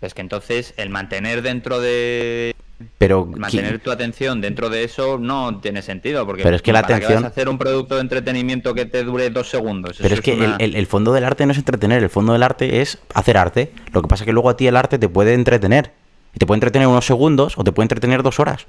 [0.00, 2.56] Es que entonces el mantener dentro de
[2.96, 6.80] Pero, mantener tu atención dentro de eso no tiene sentido porque Pero es que la
[6.80, 9.98] ¿para qué atención- vas a hacer un producto de entretenimiento que te dure dos segundos
[10.00, 12.42] pero es que una- el- el fondo del arte no es entretener, el fondo del
[12.42, 13.72] arte es hacer arte.
[13.92, 15.92] Lo que pasa es que luego a ti el arte te puede entretener.
[16.34, 18.66] Y te puede entretener unos segundos o te puede entretener dos horas.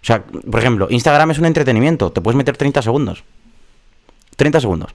[0.00, 3.22] O sea, por ejemplo, Instagram es un entretenimiento, te puedes meter 30 segundos.
[4.36, 4.92] 30 segundos.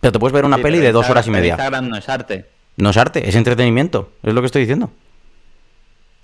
[0.00, 1.52] Pero te puedes ver una Sí, peli de dos horas y media.
[1.54, 2.46] Instagram no es arte
[2.76, 4.10] No es arte, es entretenimiento.
[4.22, 4.90] Es lo que estoy diciendo.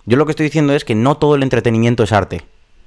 [0.05, 2.43] Yo lo que estoy diciendo es que no todo el entretenimiento es arte.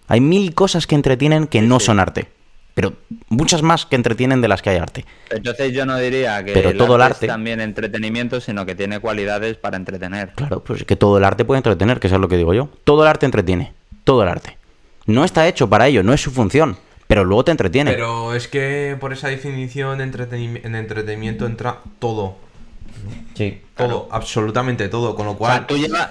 [0.07, 2.27] Hay mil cosas que entretienen que no son arte.
[2.73, 2.93] Pero
[3.27, 5.05] muchas más que entretienen de las que hay arte.
[5.29, 8.75] entonces yo no diría que Pero el todo el arte es también entretenimiento sino que
[8.75, 12.15] tiene cualidades para entretener Claro, pues es que todo el arte puede entretener, que eso
[12.15, 12.69] es lo que digo yo.
[12.85, 13.73] Todo el arte entretiene.
[14.05, 14.57] Todo el arte.
[15.05, 16.77] No está hecho para ello, no es su función.
[17.07, 17.91] Pero luego te entretiene.
[17.91, 22.37] Pero es que por esa definición entretenimi- en entretenimiento entra todo.
[23.35, 23.61] Sí.
[23.75, 25.15] Todo, absolutamente todo.
[25.15, 26.09] Con lo o cual, sea tú llevas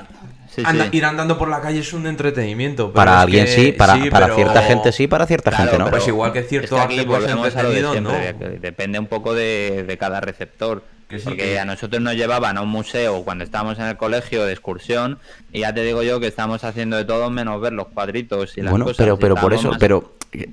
[0.55, 0.97] sí, anda- sí.
[0.97, 2.87] ir andando por la calle es un entretenimiento.
[2.87, 5.79] pero Para alguien que- sí, para, para pero- cierta gente sí, para cierta Claro, gente
[5.79, 5.85] no.
[5.87, 8.61] pero Pues igual que cierto es que aquí volvemos a lo de entretenido, siempre, ¿no?
[8.61, 10.83] Depende un poco de, de cada receptor.
[11.09, 13.97] Que sí, porque que- a nosotros nos llevaban a un museo cuando estábamos en el
[13.97, 15.19] colegio de excursión
[15.53, 18.61] y ya te digo yo que estamos haciendo de todo menos ver los cuadritos y
[18.63, 18.99] las Bueno, cosas.
[18.99, 20.13] pero, pero por eso, más- pero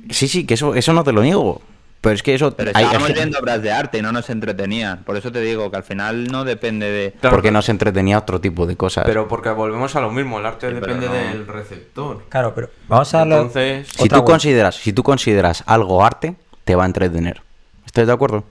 [0.09, 1.61] sí, sí, que eso, eso no te lo niego.
[2.01, 5.03] Pero es que eso Pero estábamos hay- viendo obras de arte y no nos entretenían.
[5.03, 7.11] Por eso te digo que al final no depende de...
[7.19, 9.03] Claro, porque nos entretenía otro tipo de cosas.
[9.05, 11.13] Pero porque volvemos a lo mismo, el arte Sí, depende no.
[11.13, 12.23] del receptor.
[12.29, 16.75] Claro, pero vamos a darle Entonces, si tú consideras, si tú consideras algo arte, te
[16.75, 17.41] va a entretener.
[17.85, 18.43] ¿Estáis de acuerdo?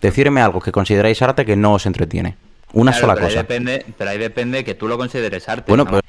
[0.00, 2.36] Decirme algo que consideráis arte que no os entretiene.
[2.72, 3.42] Una Claro, sola pero Ahí cosa.
[3.42, 5.64] depende, pero ahí depende que tú lo consideres arte.
[5.68, 5.90] Bueno, ¿no?
[5.90, 6.02] pues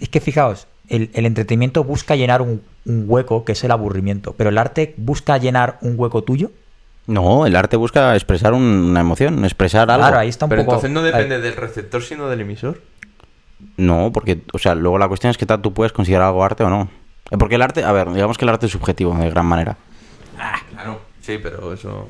[0.00, 4.34] Es que fijaos, el, el entretenimiento busca llenar un, un hueco que es el aburrimiento,
[4.36, 6.50] pero el arte busca llenar un hueco tuyo.
[7.06, 10.02] no, el arte busca expresar un- una emoción, expresar algo.
[10.06, 10.72] Claro, ahí está un pero poco.
[10.76, 11.06] entonces no ahí.
[11.06, 12.80] depende del receptor, sino del emisor.
[13.76, 16.64] No, porque, o sea, luego la cuestión es que tal tú puedes considerar algo arte
[16.64, 16.88] o no.
[17.30, 19.76] Eh, Porque el arte, a ver, digamos que el arte es subjetivo de gran manera.
[20.72, 22.08] Claro, sí, pero eso.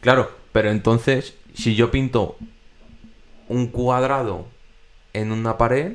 [0.00, 2.36] Claro, pero entonces, si yo pinto
[3.48, 4.46] un cuadrado
[5.12, 5.94] en una pared,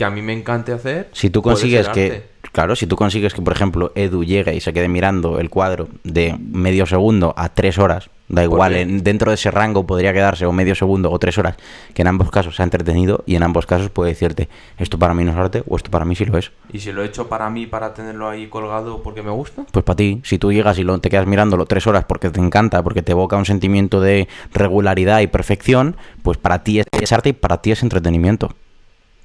[0.00, 1.10] que a mí me encante hacer.
[1.12, 2.22] Si tú consigues que,
[2.52, 5.88] claro, si tú consigues que, por ejemplo, Edu llegue y se quede mirando el cuadro
[6.04, 10.46] de medio segundo a tres horas, da igual, en- dentro de ese rango podría quedarse
[10.46, 11.56] o medio segundo o tres horas,
[11.92, 14.48] que en ambos casos se ha entretenido y en ambos casos puede decirte,
[14.78, 16.50] esto para mí no es arte o esto para mí sí lo es.
[16.72, 19.66] Y si lo he hecho para mí, para tenerlo ahí colgado porque me gusta.
[19.70, 22.40] Pues para ti, si tú llegas y lo, te quedas mirándolo tres horas porque te
[22.40, 27.12] encanta, porque te evoca un sentimiento de regularidad y perfección, pues para ti es, es
[27.12, 28.54] arte y para ti es entretenimiento.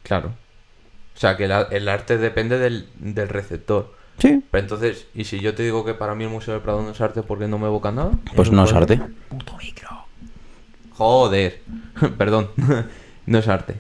[0.04, 0.32] Claro.
[1.16, 3.96] O sea, que la- el arte depende del, del receptor.
[4.18, 4.42] Sí.
[4.52, 6.90] Pero entonces, ¿y si yo te digo que para mí el Museo del Prado no
[6.92, 8.12] es arte porque no me evoca nada?
[8.36, 9.00] Pues no es arte.
[9.30, 9.90] Puto micro.
[10.94, 11.62] Joder.
[12.18, 12.50] Perdón.
[13.26, 13.76] no es arte.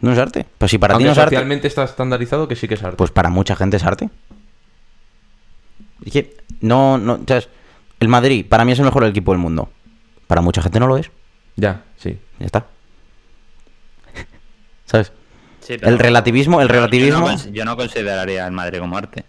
[0.00, 0.46] No es arte.
[0.56, 2.82] Pues si para ti Aunque no es arte, socialmente está estandarizado que sí que es
[2.82, 2.96] arte.
[2.96, 4.08] pues para mucha gente es arte.
[6.04, 7.48] Es que no, no, ¿sabes?
[8.00, 9.68] El Madrid para mí es el mejor equipo del mundo.
[10.26, 11.10] Para mucha gente no lo es.
[11.56, 12.18] Ya, sí.
[12.38, 12.66] Ya está.
[14.86, 15.12] ¿Sabes?
[15.60, 17.26] Sí, El relativismo, el relativismo.
[17.26, 19.24] Yo no, cons- yo no consideraría el Madrid como arte.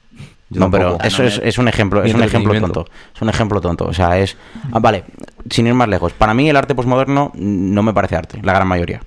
[0.49, 1.07] Yo No, pero tampoco.
[1.07, 2.85] eso es, un ejemplo, es un ejemplo tonto.
[3.15, 3.85] Es un ejemplo tonto.
[3.85, 4.35] O sea, es.
[4.73, 5.03] ah, vale,
[5.49, 6.11] sin ir más lejos.
[6.13, 9.01] Para mí el arte posmoderno no me parece arte, la gran mayoría.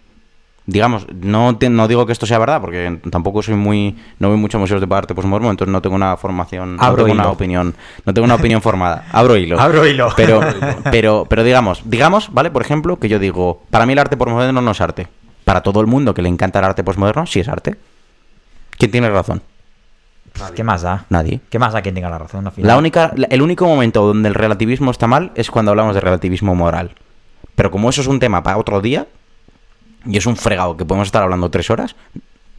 [0.66, 4.38] digamos, no, te- no digo que esto sea verdad, porque tampoco soy muy, no voy
[4.38, 7.74] mucho a museos de arte postmoderno, entonces no tengo una formación, no tengo una opinión,
[8.06, 9.04] no tengo una opinión formada.
[9.12, 9.60] Abro hilo.
[9.60, 10.08] Abro hilo.
[10.16, 10.40] Pero,
[10.90, 12.50] pero, pero digamos, digamos, ¿vale?
[12.50, 15.08] Por ejemplo, que yo digo, para mí el arte postmoderno no es arte.
[15.44, 17.76] Para todo el mundo que le encanta el arte postmoderno, sí es arte.
[18.78, 19.42] ¿Quién tiene razón?
[20.56, 21.04] ¿Qué más da?
[21.10, 21.40] Nadie.
[21.48, 22.46] ¿Qué más da quien tenga la razón?
[22.46, 22.66] Al final?
[22.68, 26.00] La única, la- el único momento donde el relativismo está mal es cuando hablamos de
[26.00, 26.90] relativismo moral.
[27.54, 29.06] Pero como eso es un tema para otro día,
[30.06, 31.94] y es un fregado que podemos estar hablando tres horas,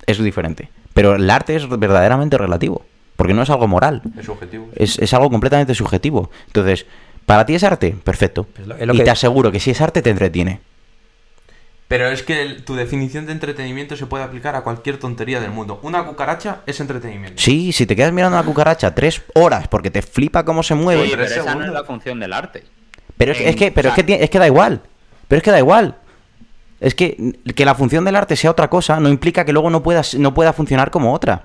[0.05, 0.69] es diferente.
[0.93, 2.85] Pero el arte es verdaderamente relativo,
[3.17, 4.69] porque no es algo moral, Es objetivo.
[4.75, 6.29] es, es algo completamente subjetivo.
[6.47, 6.85] Entonces,
[7.25, 7.93] ¿para ti es arte?
[8.03, 8.47] Perfecto.
[8.57, 10.61] Es lo- es lo y que- te aseguro que si es arte te entretiene.
[11.87, 15.51] Pero es que el- tu definición de entretenimiento se puede aplicar a cualquier tontería del
[15.51, 15.79] mundo.
[15.83, 17.39] Una cucaracha es entretenimiento.
[17.41, 20.73] Sí, si te quedas mirando a la cucaracha tres horas porque te flipa cómo se
[20.73, 22.63] mueve, Sí, pero esa no es la función del arte.
[23.17, 24.81] Pero es, En- es que, pero o es que, es que da igual.
[25.27, 25.95] Pero es que da igual.
[26.79, 29.81] Es que que la función del arte sea otra cosa no implica que luego no
[29.83, 31.43] pueda, no pueda funcionar como otra.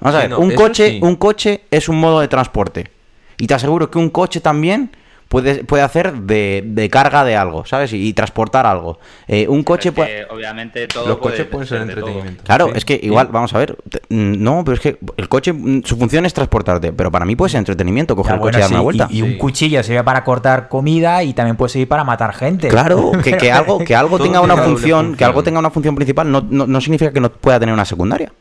[0.00, 1.00] Vamos a Sí, ver, no, un coche, sí.
[1.02, 2.90] un coche es un modo de transporte.
[3.36, 4.90] Y te aseguro que un coche también
[5.28, 7.92] puede, puede hacer de, de carga de algo, ¿sabes?
[7.92, 8.98] Y, y transportar algo.
[9.26, 10.26] Eh, un coche Pero es puede.
[10.28, 12.42] que, obviamente todo Los puede coches pueden ser entretenimiento.
[12.44, 12.72] Claro, Sí.
[12.76, 13.76] es que igual, vamos a ver.
[14.08, 16.92] mm, No, pero es que el coche, mm, su función es transportarte.
[16.92, 18.84] Pero para mí puede ser entretenimiento, coger Ya, el coche bueno, y dar una sí,
[18.84, 19.08] vuelta.
[19.10, 19.36] Y, y un Sí.
[19.38, 22.68] cuchillo sirve para cortar comida y también puede servir para matar gente.
[22.68, 26.30] Claro, que, que algo, que algo tenga una función, que algo tenga una función principal
[26.30, 28.32] no, no, no significa que no pueda tener una secundaria.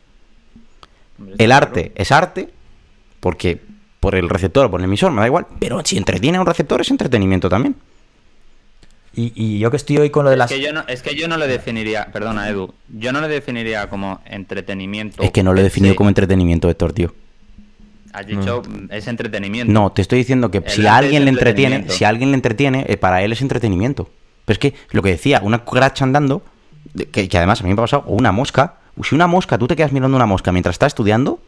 [1.37, 2.49] El arte es arte,
[3.19, 3.59] porque
[3.99, 5.47] por el receptor o por el emisor, me da igual.
[5.59, 7.75] Pero si entretiene a un receptor, es entretenimiento también.
[9.13, 10.51] Y, y yo que estoy hoy con lo de Es las...
[10.51, 13.89] que, yo no, es que yo no lo definiría, perdona Edu, yo no lo definiría
[13.89, 15.23] como entretenimiento.
[15.23, 17.15] Es que no lo he definido como entretenimiento, Héctor, tío.
[18.13, 19.73] Has dicho, mm, es entretenimiento.
[19.73, 22.29] No, te estoy diciendo que El si a alguien es le entretiene, si a alguien
[22.29, 24.07] le entretiene, eh, para él es entretenimiento.
[24.45, 26.43] Pero es que lo que decía, una cucaracha andando,
[27.11, 29.67] que, que además a mí me ha pasado, o una mosca, si una mosca, tú
[29.67, 31.39] te quedas mirando una mosca mientras estás estudiando,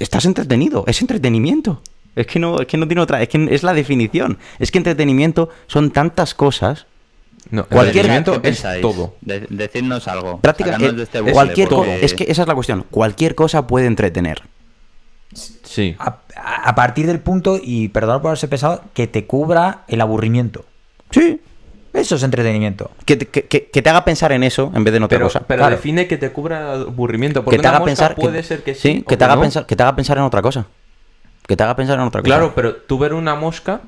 [0.00, 1.82] estás entretenido, es entretenimiento.
[2.16, 4.38] Es que no, es que no tiene otra, es que es la definición.
[4.58, 6.86] Es que entretenimiento son tantas cosas.
[7.50, 8.82] No, Cualquier- entretenimiento ¿Qué es pensáis?
[8.82, 9.14] todo.
[9.20, 10.38] De- decidnos algo.
[10.40, 12.84] Prácticamente de este bucle, cualquier co- porque- es que esa es la cuestión.
[12.90, 14.42] Cualquier cosa puede entretener.
[15.62, 15.94] Sí.
[15.98, 20.64] A, a- partir del punto, y perdón por haberse pensado, que te cubra el aburrimiento.
[21.10, 21.40] Sí.
[21.98, 22.90] Eso es entretenimiento.
[23.04, 25.16] Que te, que- que- que te haga pensar en eso en vez de en otra
[25.18, 25.40] Pero, cosa.
[25.46, 25.76] pero Claro.
[25.76, 27.42] define que te cubra el aburrimiento.
[27.44, 29.04] Porque que te una haga mosca pensar puede que, ser que sí.
[29.06, 29.42] que te haga no.
[29.42, 30.66] pensar que te haga pensar en otra cosa
[31.46, 33.80] que te haga pensar en otra cosa Claro, pero tú ver una mosca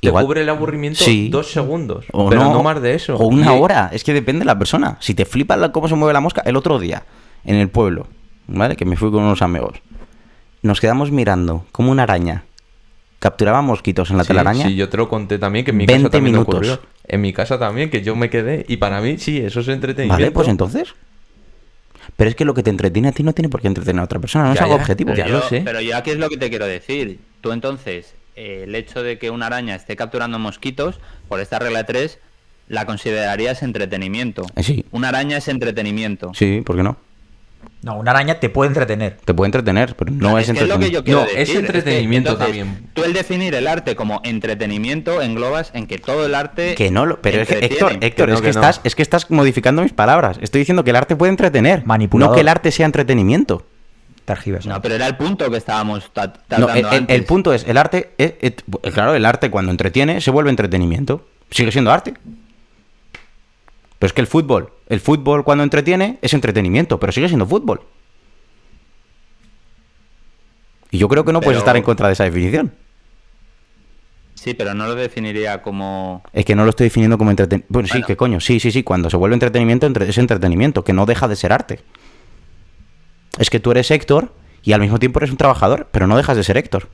[0.00, 1.28] te Igual- cubre el aburrimiento Sí.
[1.30, 2.04] dos segundos.
[2.12, 3.16] o pero no, no, más de eso.
[3.16, 5.94] o una hora es que depende de la persona si te flipa la- cómo se
[5.94, 7.04] mueve la mosca el otro día
[7.44, 8.08] en el pueblo
[8.48, 9.78] vale que me fui con unos amigos
[10.62, 12.42] nos quedamos mirando como una araña
[13.24, 15.86] capturaba mosquitos en la Sí, telaraña Sí, yo te lo conté también, que en mi
[15.86, 16.54] 20 casa también minutos.
[16.56, 16.80] ocurrió.
[17.08, 18.66] En mi casa también, que yo me quedé.
[18.68, 20.14] Y para mí, sí, eso es entretenimiento.
[20.22, 20.94] vale pues entonces
[22.16, 24.04] pero es que lo que te entretiene a ti no tiene por qué entretener a
[24.04, 24.82] otra persona no es Ya, algo ya.
[24.82, 25.62] objetivo Pero Ya lo yo- sé.
[25.64, 27.18] Pero yo aquí es lo que te quiero decir.
[27.40, 31.84] Tú entonces, eh, el hecho de que una araña esté capturando mosquitos, por esta regla
[31.86, 32.18] 3,
[32.68, 34.44] la considerarías entretenimiento.
[34.54, 36.32] Eh, sí Una araña es entretenimiento.
[36.34, 36.98] sí ¿por qué no?
[37.82, 39.18] No, una araña te puede entretener.
[39.24, 42.88] te puede entretener pero no es, entretenimiento quiero No, es que, entretenimiento entonces, también.
[42.94, 46.74] Tú el definir el arte como entretenimiento englobas en que todo el arte.
[46.74, 47.20] Que no lo.
[47.20, 47.58] Pero es que.
[47.64, 48.60] Héctor, Héctor, Que no, es, que que no.
[48.60, 50.38] estás, es que estás modificando mis palabras.
[50.40, 51.84] Estoy diciendo que el arte puede entretener.
[51.86, 52.30] Manipulador.
[52.32, 53.66] No que el arte sea entretenimiento.
[54.24, 54.64] Targibas.
[54.66, 57.22] No, pero era el punto que estábamos ta- No, tratando el, el- el antes.
[57.24, 58.12] punto es, el arte.
[58.16, 58.54] es- es-
[58.94, 61.26] claro, el arte cuando entretiene se vuelve entretenimiento.
[61.50, 62.14] Sigue siendo arte.
[63.98, 64.72] Pero es que el fútbol.
[64.88, 67.82] El fútbol cuando entretiene es entretenimiento, pero sigue siendo fútbol.
[70.90, 72.72] Y yo creo que no puedes estar en contra de esa definición.
[74.34, 76.22] Sí, pero no lo definiría como.
[76.32, 77.72] Es que no lo estoy definiendo como entretenimiento.
[77.72, 78.40] Bueno, sí, qué coño.
[78.40, 78.82] Sí, sí, sí.
[78.82, 81.80] Cuando se vuelve entretenimiento, entre- es entretenimiento, que no deja de ser arte.
[83.38, 84.32] Es que tú eres Héctor
[84.62, 86.88] y al mismo tiempo eres un trabajador, pero no dejas de ser Héctor.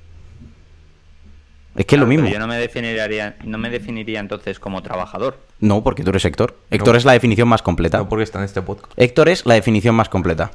[1.77, 2.29] Es que es lo mismo.
[2.29, 5.39] Yo no me definiría, no me definiría entonces como trabajador.
[5.61, 6.57] No, porque tú eres Héctor.
[6.71, 6.99] Héctor No.
[6.99, 7.99] es la definición más completa.
[7.99, 8.93] No porque está en este podcast.
[8.97, 10.51] Héctor es la definición más completa.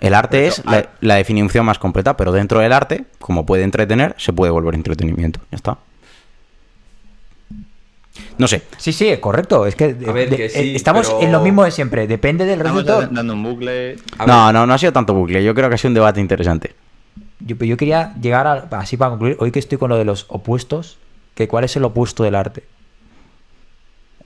[0.00, 3.64] El arte Pero es la, la definición más completa, pero dentro del arte, como puede
[3.64, 5.40] entretener, se puede volver entretenimiento.
[5.50, 5.78] Ya está.
[8.38, 8.62] No sé.
[8.78, 9.66] Sí, sí, correcto.
[9.66, 12.06] Es que, A ver, de- que sí, eh, estamos pero- en lo mismo de siempre.
[12.06, 13.96] Depende del Estamos dando un bucle.
[14.18, 15.42] A no, ver, no, no ha sido tanto bucle.
[15.44, 16.74] Yo creo que ha sido un debate interesante.
[17.40, 20.26] Yo, yo quería llegar a, así para concluir, hoy que estoy con lo de los
[20.28, 20.98] opuestos,
[21.34, 22.64] que cuál es el opuesto del arte.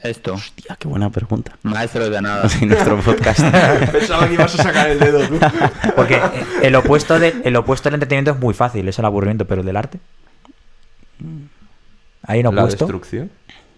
[0.02, 0.34] Esto.
[0.54, 1.56] Tía, qué buena pregunta.
[1.62, 2.46] Maestros de nada.
[2.60, 3.40] En nuestro podcast.
[3.92, 5.38] Pensaba que ibas a sacar el dedo tú.
[5.96, 6.20] Porque
[6.62, 9.66] el opuesto, del el opuesto del entretenimiento es muy fácil, es el aburrimiento, pero el
[9.66, 9.98] del arte.
[12.26, 12.84] Hay un La opuesto.
[12.84, 13.30] destrucción.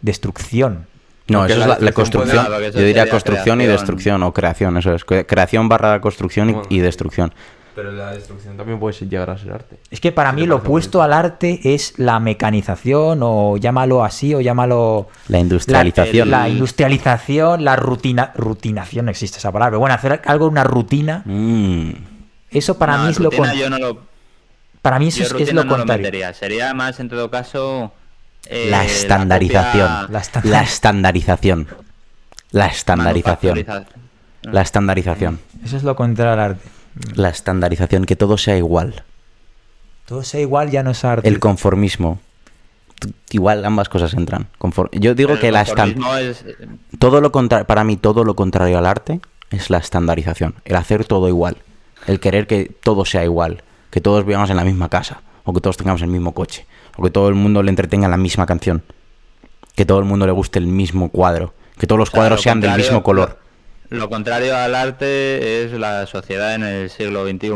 [0.03, 0.87] Destrucción.
[1.28, 2.47] No, Porque eso es la, construcción.
[2.72, 5.05] Yo diría construcción y destrucción, o creación, eso es.
[5.05, 6.68] Cre- Creación barra construcción y, Bueno.
[6.70, 7.32] y destrucción.
[7.77, 9.79] Pero la destrucción también puede llegar a ser arte.
[9.91, 14.35] Es que para Sí, mí lo opuesto al arte es la mecanización o llámalo así
[14.35, 15.09] o llámalo...
[15.29, 16.31] La industrialización.
[16.31, 18.33] La, la industrialización, la rutina...
[18.35, 19.72] Rutinación, no existe esa palabra.
[19.72, 21.91] pero Bueno, hacer algo una rutina, Mm.
[22.51, 23.99] eso para No, mí es lo rutina con- yo no lo,
[24.81, 26.33] Para mí eso yo es, lo no contrario.
[26.33, 27.93] Sería más, en todo caso...
[28.47, 30.07] eh, la estandarización.
[30.11, 31.66] La La estandarización.
[32.53, 33.64] La estandarización.
[34.45, 35.41] La estandarización.
[35.62, 36.76] Eso es lo contrario al arte.
[37.14, 39.03] La estandarización, que todo sea igual.
[40.07, 41.28] Todo sea igual ya no es arte.
[41.28, 42.20] El conformismo.
[43.30, 44.49] Igual ambas cosas entran.
[44.92, 46.44] Yo digo que la estan- conformismo es...
[46.99, 49.20] todo lo contra- para mí todo lo contrario al arte
[49.51, 51.59] es la estandarización, el hacer todo igual,
[52.07, 55.61] el querer que todo sea igual, que todos vivamos en la misma casa, o que
[55.61, 56.66] todos tengamos el mismo coche,
[56.97, 58.82] o que todo el mundo le entretenga la misma canción,
[59.74, 62.38] que todo el mundo le guste el mismo cuadro, que todos los O sea, cuadros
[62.38, 63.38] lo sean del mismo color.
[63.91, 67.49] Lo, contrario al arte es la sociedad en el siglo XXI.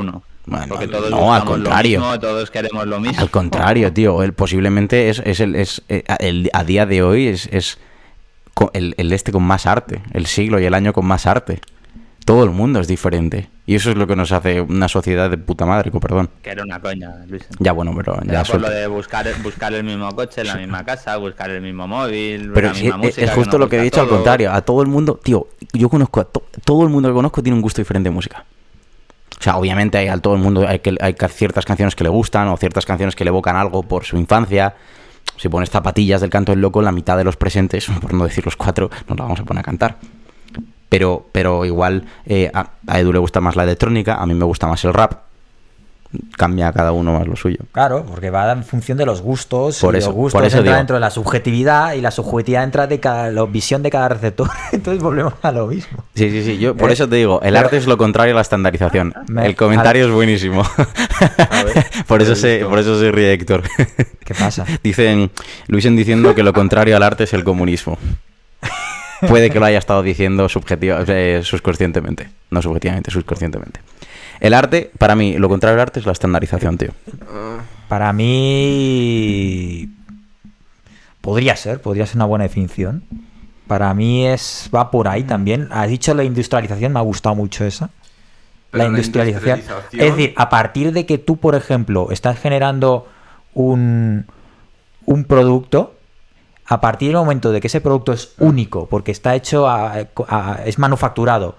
[0.47, 2.01] Bueno, porque todos no, al contrario.
[2.01, 3.20] Lo mismo, todos queremos lo mismo.
[3.20, 7.28] Al contrario, tío, él posiblemente es, es el, es, eh, el- a día de hoy
[7.28, 7.78] es, es
[8.72, 11.61] el, el este con más arte, el siglo y el año con más arte.
[12.25, 13.49] Todo el mundo es diferente.
[13.66, 16.29] Y eso es lo que nos hace una sociedad de puta madre, perdón.
[16.43, 17.47] Que era una coña, Luis.
[17.61, 20.85] Ya bueno, pero ya Era por lo de buscar, buscar el mismo coche la misma
[20.85, 23.25] casa, buscar el mismo móvil, Pero la sí, misma es, música.
[23.27, 24.53] es justo lo que he dicho al contrario.
[24.53, 27.55] A todo el mundo, tío, yo conozco a to- todo el mundo que conozco tiene
[27.57, 28.45] un gusto diferente de música.
[29.39, 32.11] O sea, obviamente hay a todo el mundo, hay, que, hay ciertas canciones que le
[32.11, 34.75] gustan o ciertas canciones que le evocan algo por su infancia.
[35.37, 38.45] Si pones zapatillas del canto del loco, la mitad de los presentes, por no decir
[38.45, 39.97] los cuatro, nos la vamos a poner a cantar.
[40.91, 44.45] Pero, pero igual eh, a, a Edu le gusta más la electrónica, a mí me
[44.45, 45.14] gusta más el rap.
[46.36, 47.59] Cambia cada uno más lo suyo.
[47.70, 49.78] Claro, porque va en función de los gustos.
[49.78, 50.76] Por y eso, los gustos por eso entra digo.
[50.78, 54.51] dentro de la subjetividad y la subjetividad entra de cada la visión de cada receptor.
[54.72, 56.03] Entonces volvemos a lo mismo.
[56.16, 56.59] Sí, sí, sí.
[56.59, 59.14] Yo por Eh, eso te digo, el pero- arte es lo contrario a la estandarización.
[59.28, 60.64] Me- el comentario es buenísimo.
[62.09, 63.62] por eso se, por eso se ríe Héctor.
[64.24, 64.64] ¿Qué pasa?
[64.82, 65.30] Dicen,
[65.68, 67.99] Luisen diciendo que lo contrario al arte es el comunismo.
[69.29, 72.29] Puede que lo haya estado diciendo subjetiva, eh, subconscientemente.
[72.51, 73.81] No subjetivamente, subconscientemente.
[74.41, 76.91] El arte, para mí, lo contrario al arte es la estandarización, tío.
[77.89, 79.89] Para mí
[81.21, 83.05] podría ser, podría ser una buena definición.
[83.66, 85.68] Para mí es va por ahí también.
[85.71, 87.91] Has dicho la industrialización, me ha gustado mucho esa.
[88.71, 89.61] Pero la la industrialización.
[89.61, 93.07] industrialización- Es decir, a partir de que tú, por ejemplo, estás generando
[93.55, 94.27] un,
[95.05, 95.95] un producto,
[96.73, 100.61] a partir del momento de que ese producto es único, porque está hecho, a- a-
[100.64, 101.57] es manufacturado,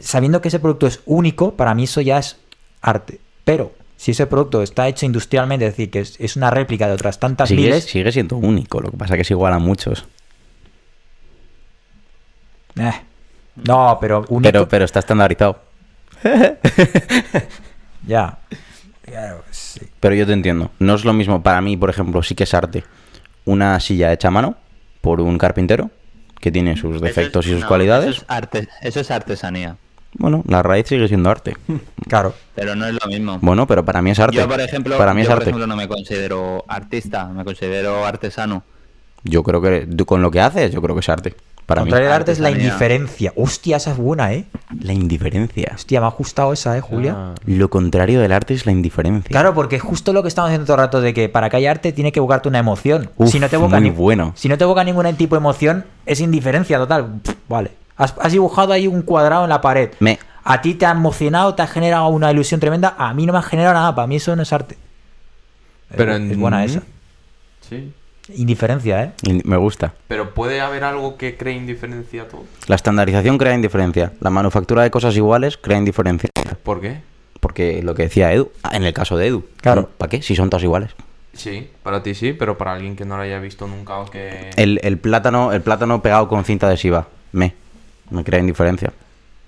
[0.00, 2.36] sabiendo que ese producto es único, para mí eso ya es
[2.82, 3.20] arte.
[3.44, 6.94] Pero si ese producto está hecho industrialmente, es decir, que es, es una réplica de
[6.94, 10.04] otras tantas Sigue, miles, sigue siendo único, lo que pasa que es igual a muchos.
[12.76, 12.92] eh,
[13.64, 15.60] no, pero único, Pero, pero está estandarizado.
[18.06, 18.38] ya.
[19.02, 19.80] Claro, sí.
[20.00, 20.70] Pero yo te entiendo.
[20.78, 22.84] No es lo mismo para mí, por ejemplo, sí que es arte.
[23.44, 24.56] Una silla hecha a mano
[25.00, 25.90] por un carpintero
[26.40, 28.10] que tiene sus defectos es- y sus no, cualidades.
[28.10, 29.76] Eso es, arte, eso es artesanía.
[30.14, 31.56] Bueno, la raíz sigue siendo arte.
[32.08, 32.34] Claro.
[32.56, 33.38] Pero no es lo mismo.
[33.40, 34.36] Bueno, pero para mí es arte.
[34.36, 35.44] Yo, por ejemplo, para mí es por arte.
[35.50, 38.64] ejemplo, no me considero artista, me considero artesano.
[39.22, 41.34] Yo creo que tú con lo que haces, yo creo que es arte.
[41.70, 41.90] Para mí.
[41.90, 43.32] Contrario al arte es la indiferencia.
[43.36, 44.44] Hostia, esa es buena, ¿eh?
[44.80, 45.72] La indiferencia.
[45.74, 47.14] Hostia, me ha gustado esa, ¿eh, Julia?
[47.16, 47.34] Ah.
[47.46, 49.30] Lo contrario del arte es la indiferencia.
[49.30, 51.70] Claro, porque justo lo que estamos haciendo todo el rato de que para que haya
[51.70, 53.10] arte tiene que evocarte una emoción.
[53.16, 54.32] Uf, si no te evoca muy ni- bueno.
[54.36, 57.20] Si no te evoca ningún tipo de emoción, es indiferencia total.
[57.22, 57.70] Pff, vale.
[57.96, 59.90] Has, has dibujado ahí un cuadrado en la pared.
[60.00, 62.94] Me- A ti te ha emocionado, te ha generado una ilusión tremenda.
[62.98, 63.94] A mí no me ha generado nada.
[63.94, 64.76] Para mí eso no es arte.
[65.96, 66.82] Pero es, en- es buena esa.
[67.68, 67.92] Sí.
[68.36, 69.12] Indiferencia, ¿eh?
[69.22, 69.94] In- Me gusta.
[70.08, 72.44] Pero puede haber algo que cree indiferencia a todo.
[72.66, 74.12] La estandarización crea indiferencia.
[74.20, 76.30] La manufactura de cosas iguales crea indiferencia.
[76.62, 77.00] ¿Por qué?
[77.40, 79.44] Porque lo que decía Edu, ah, en el caso de Edu.
[79.62, 79.88] Claro.
[79.96, 80.22] ¿Para qué?
[80.22, 80.90] Si son todas iguales.
[81.32, 84.50] Sí, para ti sí, pero para alguien que no lo haya visto nunca o que...
[84.56, 87.06] El, el plátano, el plátano pegado con cinta adhesiva.
[87.32, 87.54] Me.
[88.10, 88.92] Me crea indiferencia.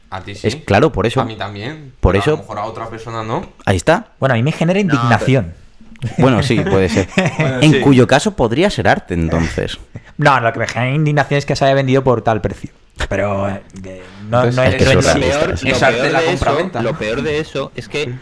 [0.09, 0.47] A ti sí.
[0.47, 1.21] Es claro, por eso.
[1.21, 1.93] A mí también.
[2.01, 3.47] Por pero eso- A lo mejor a otra persona no.
[3.67, 4.09] Ahí está.
[4.21, 5.55] Bueno, a mí me genera indignación.
[6.19, 7.09] Bueno, sí, puede ser.
[7.61, 7.81] en sí.
[7.81, 9.79] cuyo caso podría ser arte, entonces.
[10.19, 12.71] No, lo que me genera indignación es que se haya vendido por tal precio.
[13.09, 13.63] Pero eh,
[14.29, 15.13] no, Entonces, no es es que Lo es sí.
[15.13, 15.39] realista.
[15.41, 16.83] peor, es lo arte peor la de eso, compraventa.
[16.83, 18.15] lo peor de eso es que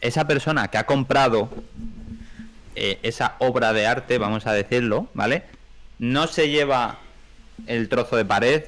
[0.00, 1.50] esa persona que ha comprado
[2.74, 5.42] eh, esa obra de arte, vamos a decirlo, ¿vale?
[5.98, 6.98] No se lleva
[7.66, 8.64] el trozo de pared,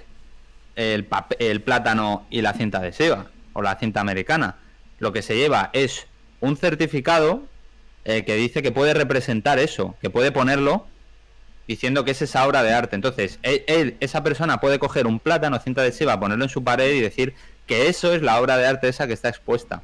[0.77, 4.57] el, el plátano y la cinta adhesiva o la cinta americana.
[4.99, 6.07] Lo que se lleva es
[6.41, 7.43] un certificado
[8.05, 10.87] eh, que dice que puede representar eso, que puede ponerlo
[11.67, 12.95] diciendo que es esa obra de arte.
[12.97, 16.93] Entonces, él, él- esa persona puede coger un plátano, cinta adhesiva, ponerlo en su pared
[16.95, 17.35] y decir
[17.67, 19.81] que eso es la obra de arte esa que está expuesta.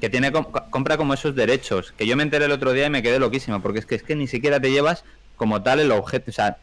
[0.00, 1.92] Que tiene com- compra como esos derechos.
[1.96, 4.02] Que yo me enteré el otro día y me quedé loquísimo, porque es que, es
[4.04, 5.02] que ni siquiera te llevas
[5.36, 6.30] como tal el objeto.
[6.30, 6.58] O sea,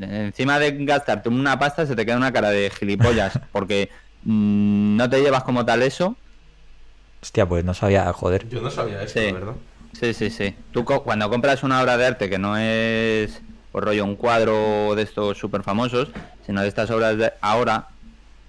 [0.00, 3.90] encima de gastarte una pasta se te queda una cara de gilipollas, porque
[4.24, 6.16] mm, no te llevas como tal eso.
[7.22, 8.48] Hostia, pues no sabía, joder.
[8.48, 9.26] Yo no sabía eso, Sí.
[9.26, 9.52] la verdad.
[9.92, 10.54] Sí, sí, sí.
[10.72, 13.40] Tú co- cuando compras una obra de arte que no es
[13.70, 16.10] por rollo un cuadro de estos súper famosos,
[16.46, 17.88] sino de estas obras de ahora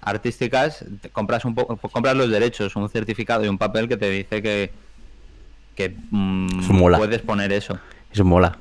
[0.02, 4.10] artísticas, te compras un poco, compras los derechos, un certificado y un papel que te
[4.10, 4.70] dice que
[5.74, 6.68] que mm,
[6.98, 7.78] puedes poner eso.
[8.12, 8.56] Eso mola.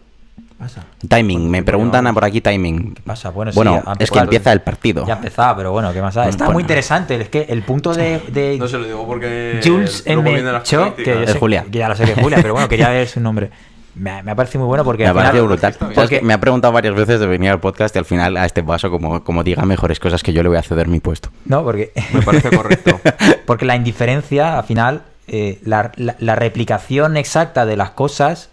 [0.64, 0.84] Pasa?
[1.08, 2.94] Timing, me preguntan por aquí timing.
[2.96, 3.30] ¿Qué pasa?
[3.30, 3.52] Bueno,
[4.00, 5.06] es que empieza el partido.
[5.06, 6.28] Ya empezaba, pero bueno, ¿qué más da?
[6.28, 6.54] Está Bueno.
[6.56, 7.16] muy interesante.
[7.22, 9.60] Es que el punto de, de No se lo digo porque.
[9.64, 11.66] Jules las Cho, que, Es sé- Julia.
[11.72, 13.50] que ya lo sé que es Julia, pero bueno, quería ver su nombre.
[13.96, 15.76] Me, ha- me ha parecido muy bueno porque Me ha parecido brutal.
[15.94, 18.64] Porque- Me ha preguntado varias veces de venir al podcast y al final a este
[18.64, 21.30] paso, como, como diga mejores cosas que yo le voy a ceder mi puesto.
[21.46, 23.00] No, porque, Me parece correcto.
[23.46, 28.50] porque la indiferencia, al final, eh, la, la- la replicación exacta de las cosas,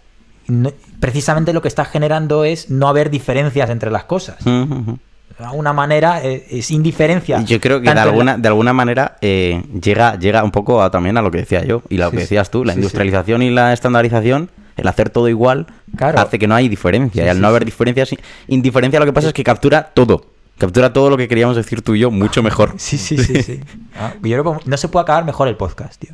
[0.47, 4.37] no- precisamente lo que está generando es no haber diferencias entre las cosas.
[4.43, 7.41] De alguna manera eh, es indiferencia.
[7.43, 10.91] Yo creo que de la- alguna, de alguna manera eh, llega, llega un poco a-
[10.91, 12.79] también a lo que decía yo y lo Sí, que decías tú, la Sí, sí.
[12.81, 15.65] industrialización y la estandarización, el hacer todo igual,
[15.97, 16.19] Claro.
[16.19, 17.23] hace que no hay diferencia.
[17.23, 17.65] Sí, y al sí, no haber sí.
[17.65, 18.09] diferencias,
[18.47, 20.25] indiferencia lo que pasa es que captura todo.
[20.59, 22.73] Captura todo lo que queríamos decir tú y yo mucho mejor.
[22.77, 23.41] Sí, sí, sí.
[23.41, 23.59] sí.
[23.97, 26.13] Ah, yo creo que no se puede acabar mejor el podcast, tío.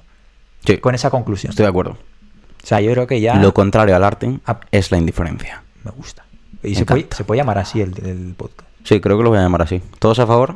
[0.79, 1.49] Con esa conclusión.
[1.51, 1.97] estoy de acuerdo.
[2.67, 4.59] O sea, yo creo que ya Lo contrario al arte Ah.
[4.71, 5.63] es la indiferencia.
[5.85, 6.25] me gusta.
[6.63, 8.67] Y Me se puede, se puede llamar así el, el podcast.
[8.83, 9.81] Sí, creo que lo voy a llamar así.
[9.99, 10.53] ¿Todos a favor?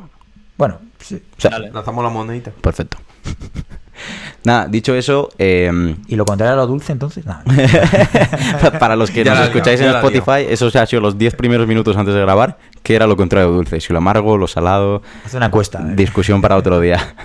[0.57, 1.23] Bueno, sí.
[1.37, 1.71] O sea, Dale.
[1.71, 2.51] Lanzamos la monedita.
[2.51, 2.97] perfecto.
[4.43, 7.23] Nada, dicho eso, eh, ¿Y lo contrario a lo dulce, entonces?
[7.25, 7.43] Nada.
[8.79, 11.95] para los que Ya nos escucháis en Spotify, esos han sido los 10 primeros minutos
[11.95, 13.79] antes de grabar, que era lo contrario de dulce.
[13.79, 15.79] Si lo amargo, lo salado, Haz una encuesta.
[15.79, 15.95] ¿eh?
[15.95, 17.15] discusión para otro día.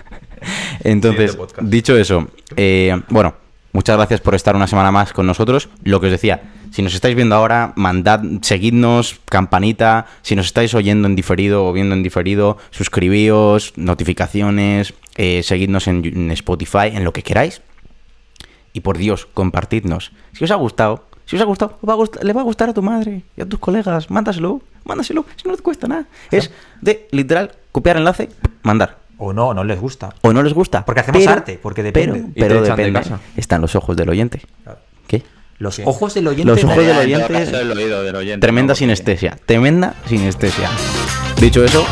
[0.85, 3.35] Entonces, dicho eso, eh, bueno,
[3.77, 5.69] muchas gracias por estar una semana más con nosotros.
[5.85, 6.41] Lo que os decía,
[6.73, 10.07] si nos estáis viendo ahora, mandad, seguidnos, campanita.
[10.23, 16.05] Si nos estáis oyendo en diferido o viendo en diferido, suscribíos, notificaciones, eh, seguidnos en,
[16.05, 17.61] en Spotify, en lo que queráis.
[18.73, 20.11] Y por Dios, compartidnos.
[20.33, 22.45] Si os ha gustado, si os ha gustado, os va a gust- le va a
[22.45, 24.11] gustar a tu madre y a tus colegas.
[24.11, 26.07] Mándaselo, mándaselo, si no te cuesta nada.
[26.31, 26.51] Es
[26.81, 28.31] de literal copiar enlace,
[28.63, 29.06] mandar.
[29.19, 30.11] O no, no les gusta.
[30.23, 30.85] O no les gusta.
[30.85, 32.25] Porque hacemos arte, porque depende.
[32.35, 32.93] Pero, pero de depende.
[33.01, 33.21] casa.
[33.37, 34.41] Están los ojos del oyente.
[35.07, 35.23] ¿Qué?
[35.59, 35.83] Los Sí.
[35.87, 36.45] ojos del oyente.
[36.53, 39.39] Los ojos del oyente- el oído del oyente, Tremenda sinestesia.
[39.47, 40.69] Tremenda sinestesia.
[41.41, 41.85] Dicho eso,